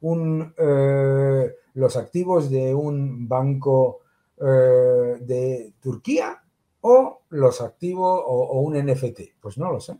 [0.02, 4.00] Un, eh, ¿Los activos de un banco
[4.38, 6.42] eh, de Turquía
[6.82, 9.22] o los activos o, un NFT?
[9.42, 9.98] Pues no lo sé.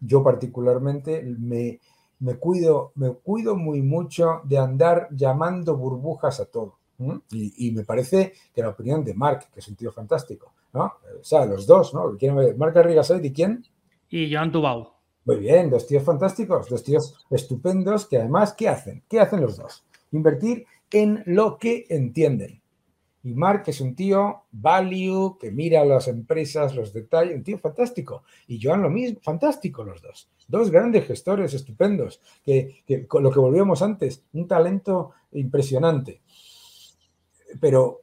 [0.00, 1.80] Yo particularmente me,
[2.20, 6.78] me, cuido, me cuido muy mucho de andar llamando burbujas a todo.
[7.30, 10.84] Y, me parece que la opinión de Mark, que es un tío fantástico, ¿no?
[11.20, 12.16] O sea, los dos, ¿no?
[12.56, 13.64] Mark Arrigasait y quién?
[14.12, 14.92] Y Joan Tubau.
[15.24, 19.02] Muy bien, dos tíos fantásticos, dos tíos estupendos que además, ¿qué hacen?
[19.08, 19.84] ¿Qué hacen los dos?
[20.12, 22.60] Invertir en lo que entienden.
[23.24, 28.24] Y Mark es un tío value, que mira las empresas, los detalles, un tío fantástico.
[28.46, 30.28] Y Joan lo mismo, fantástico los dos.
[30.46, 36.20] Dos grandes gestores estupendos, que, con lo que volvíamos antes, un talento impresionante
[37.60, 38.02] pero,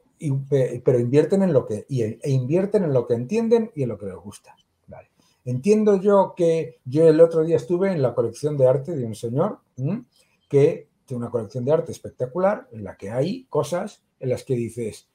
[0.84, 4.06] pero invierten en lo que, e invierten en lo que entienden y en lo que
[4.06, 4.54] les gusta.
[5.44, 9.14] Entiendo yo que yo el otro día estuve en la colección de arte de un
[9.14, 9.60] señor
[10.48, 14.54] que tiene una colección de arte espectacular en la que hay cosas en las que
[14.54, 15.08] dices,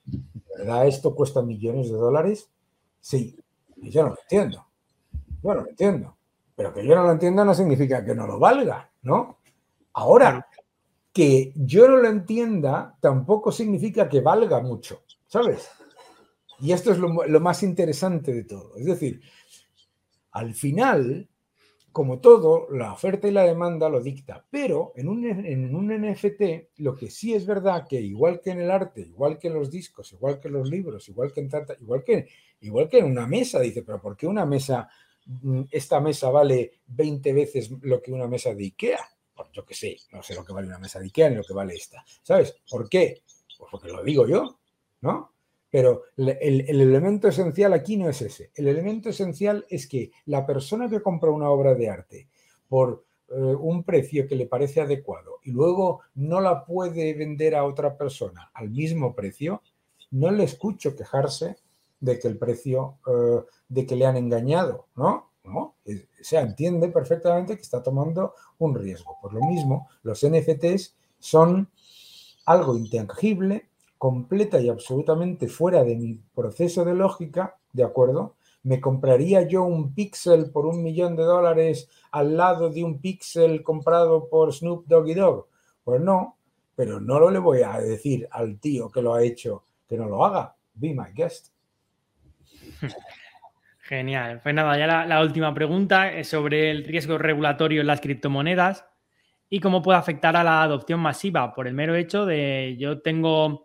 [0.57, 2.49] ¿verdad esto cuesta millones de dólares?
[2.99, 3.37] Sí,
[3.77, 4.65] y yo no lo entiendo.
[5.43, 6.17] Yo no lo entiendo.
[6.55, 9.37] Pero que yo no lo entienda no significa que no lo valga, ¿no?
[9.93, 10.47] Ahora,
[11.13, 15.69] que yo no lo entienda tampoco significa que valga mucho, ¿sabes?
[16.59, 18.75] Y esto es lo, más interesante de todo.
[18.77, 19.21] Es decir,
[20.35, 21.29] al final,
[21.93, 26.77] como todo, la oferta y la demanda lo dicta, pero en un, en un NFT
[26.79, 29.71] lo que sí es verdad que igual que en el arte, igual que en los
[29.71, 32.27] discos, igual que en los libros, igual que en tanta, igual que,
[32.59, 34.89] igual que en una mesa, dice, pero ¿por qué una mesa,
[35.25, 38.99] mm, esta mesa vale 20 veces lo que una mesa de Ikea?
[39.53, 41.53] yo qué sé, no sé lo que vale una mesa de Ikea ni lo que
[41.53, 42.03] vale esta.
[42.21, 42.57] ¿Sabes?
[42.69, 43.23] ¿Por qué?
[43.57, 44.59] Pues porque lo digo yo,
[44.99, 45.34] ¿no?
[45.75, 46.29] Pero el,
[46.69, 48.49] el, elemento esencial aquí no es ese.
[48.55, 52.29] El elemento esencial es que la persona que compra una obra de arte
[52.69, 57.65] por eh, un precio que le parece adecuado y luego no la puede vender a
[57.65, 59.63] otra persona al mismo precio,
[60.11, 61.57] no le escucho quejarse
[61.99, 65.31] de que el precio, eh, de que le han engañado, ¿no?
[65.43, 65.75] ¿no?
[65.85, 69.17] O sea, entiende perfectamente que está tomando un riesgo.
[69.21, 71.69] Por lo mismo, los NFTs son
[72.45, 73.67] algo intangible,
[73.97, 78.35] completa y absolutamente fuera de mi proceso de lógica, ¿de acuerdo?
[78.63, 83.63] ¿Me compraría yo un pixel por un millón de dólares al lado de un pixel
[83.63, 85.47] comprado por Snoop Doggy Dog?
[85.83, 86.37] Pues no,
[86.75, 90.07] pero no lo le voy a decir al tío que lo ha hecho que no
[90.07, 90.55] lo haga.
[90.73, 91.53] Be my guest.
[93.79, 94.41] Genial.
[94.41, 98.85] Pues nada, ya la, última pregunta es sobre el riesgo regulatorio en las criptomonedas
[99.47, 103.64] y cómo puede afectar a la adopción masiva por el mero hecho de yo tengo,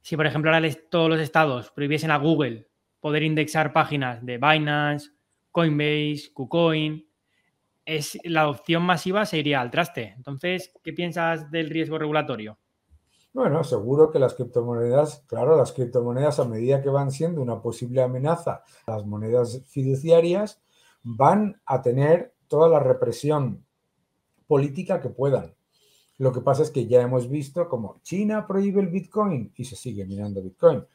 [0.00, 2.68] si por ejemplo ahora todos los estados prohibiesen a Google
[3.00, 5.10] poder indexar páginas de Binance,
[5.50, 7.06] Coinbase, KuCoin,
[7.84, 10.14] es, la adopción masiva se iría al traste.
[10.16, 12.58] Entonces, ¿qué piensas del riesgo regulatorio?
[13.32, 18.02] Bueno, seguro que las criptomonedas, claro, las criptomonedas a medida que van siendo una posible
[18.02, 20.60] amenaza a las monedas fiduciarias,
[21.02, 23.64] van a tener toda la represión
[24.46, 25.54] política que puedan.
[26.20, 29.74] Lo que pasa es que ya hemos visto como China prohíbe el Bitcoin y se
[29.74, 30.76] sigue mirando Bitcoin.
[30.80, 30.86] O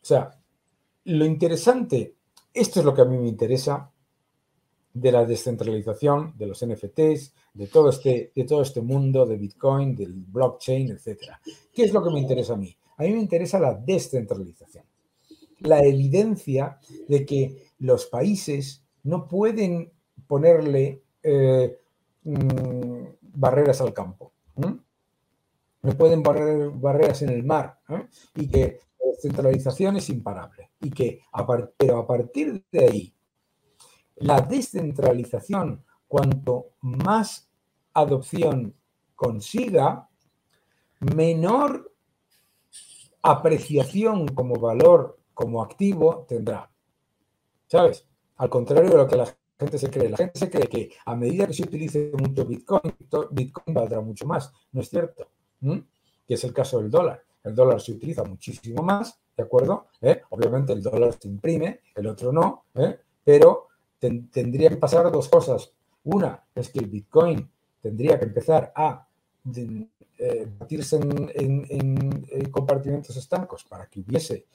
[0.00, 0.30] sea,
[1.04, 2.16] lo interesante,
[2.54, 3.92] esto es lo que a mí me interesa,
[4.94, 9.94] de la descentralización, de los NFTs, de todo este, de todo este mundo de Bitcoin,
[9.94, 11.32] del blockchain, etc.
[11.70, 12.74] ¿Qué es lo que me interesa a mí?
[12.96, 14.86] A mí me interesa la descentralización.
[15.58, 19.92] La evidencia de que los países no pueden
[20.26, 21.78] ponerle eh,
[22.22, 23.04] mm,
[23.34, 24.33] barreras al campo.
[24.56, 27.78] No pueden poner barreras en el mar.
[28.34, 30.70] Y que descentralización es imparable.
[30.80, 31.20] Y que,
[31.76, 33.14] pero a partir de ahí,
[34.16, 37.50] la descentralización, cuanto más
[37.92, 38.74] adopción
[39.14, 40.08] consiga,
[41.00, 41.92] menor
[43.22, 46.70] apreciación como valor, como activo tendrá.
[47.66, 48.06] ¿Sabes?
[48.36, 50.08] Al contrario de lo que la gente se cree.
[50.08, 52.94] La gente se cree que a medida que se utilice mucho Bitcoin,
[53.30, 54.52] Bitcoin valdrá mucho más.
[54.72, 55.28] No es cierto.
[55.60, 57.22] Que es el caso del dólar.
[57.42, 59.88] El dólar se utiliza muchísimo más, ¿de acuerdo?
[60.00, 60.22] ¿Eh?
[60.30, 62.98] Obviamente el dólar se imprime, el otro no, ¿eh?
[63.22, 65.72] pero tendría que pasar dos cosas.
[66.04, 67.50] Una es que el Bitcoin
[67.82, 69.06] tendría que empezar a
[70.18, 74.46] eh, batirse en, compartimentos estancos para que hubiese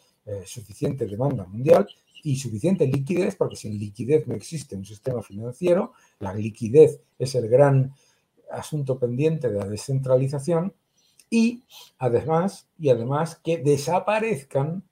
[0.46, 1.88] suficiente demanda mundial
[2.24, 5.94] y suficiente liquidez, porque sin liquidez no existe un sistema financiero.
[6.20, 7.94] La liquidez es el gran
[8.52, 10.74] asunto pendiente de la descentralización
[11.30, 11.64] y
[12.00, 14.84] además, y además que desaparezcan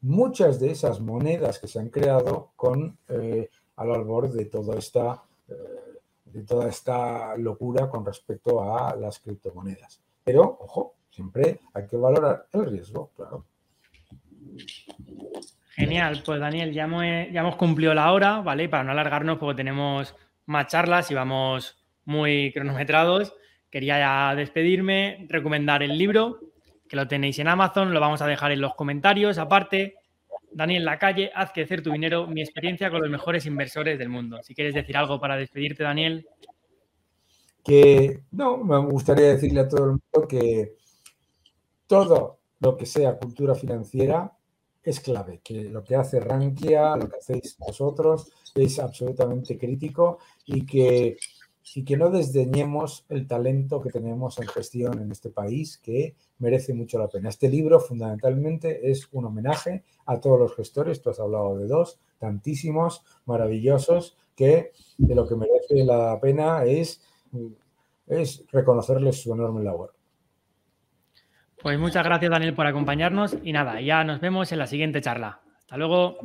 [0.00, 5.22] muchas de esas monedas que se han creado con eh, al albor de toda esta
[5.48, 5.54] eh,
[6.34, 10.02] de toda esta locura con respecto a las criptomonedas.
[10.24, 13.44] Pero, ojo, siempre hay que valorar el riesgo, claro.
[15.76, 18.68] Genial, pues Daniel, ya hemos, ya hemos cumplido la hora, ¿vale?
[18.68, 20.14] Para no alargarnos, porque tenemos
[20.46, 23.34] más charlas y vamos muy cronometrados.
[23.70, 26.40] Quería ya despedirme, recomendar el libro,
[26.88, 29.38] que lo tenéis en Amazon, lo vamos a dejar en los comentarios.
[29.38, 29.94] Aparte,
[30.54, 34.40] Daniel Lacalle, Haz crecer tu dinero, mi experiencia con los mejores inversores del mundo.
[34.42, 36.26] Si quieres decir algo para despedirte, Daniel.
[37.64, 40.76] Que no, me gustaría decirle a todo el mundo que
[41.86, 44.32] todo lo que sea cultura financiera
[44.82, 50.64] es clave, que lo que hace Rankia, lo que hacéis vosotros, es absolutamente crítico y
[50.64, 51.16] que
[51.74, 56.74] y que no desdeñemos el talento que tenemos en gestión en este país, que merece
[56.74, 57.30] mucho la pena.
[57.30, 61.98] Este libro fundamentalmente es un homenaje a todos los gestores, tú has hablado de dos,
[62.18, 67.00] tantísimos, maravillosos, que de lo que merece la pena es,
[68.06, 69.94] es reconocerles su enorme labor.
[71.62, 75.40] Pues muchas gracias Daniel por acompañarnos y nada, ya nos vemos en la siguiente charla.
[75.60, 76.18] Hasta luego.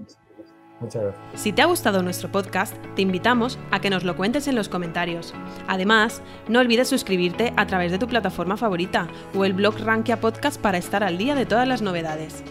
[0.81, 1.41] Muchas gracias.
[1.41, 4.69] Si te ha gustado nuestro podcast, te invitamos a que nos lo cuentes en los
[4.69, 5.33] comentarios.
[5.67, 10.59] Además, no olvides suscribirte a través de tu plataforma favorita o el blog Rankia Podcast
[10.59, 12.43] para estar al día de todas las novedades.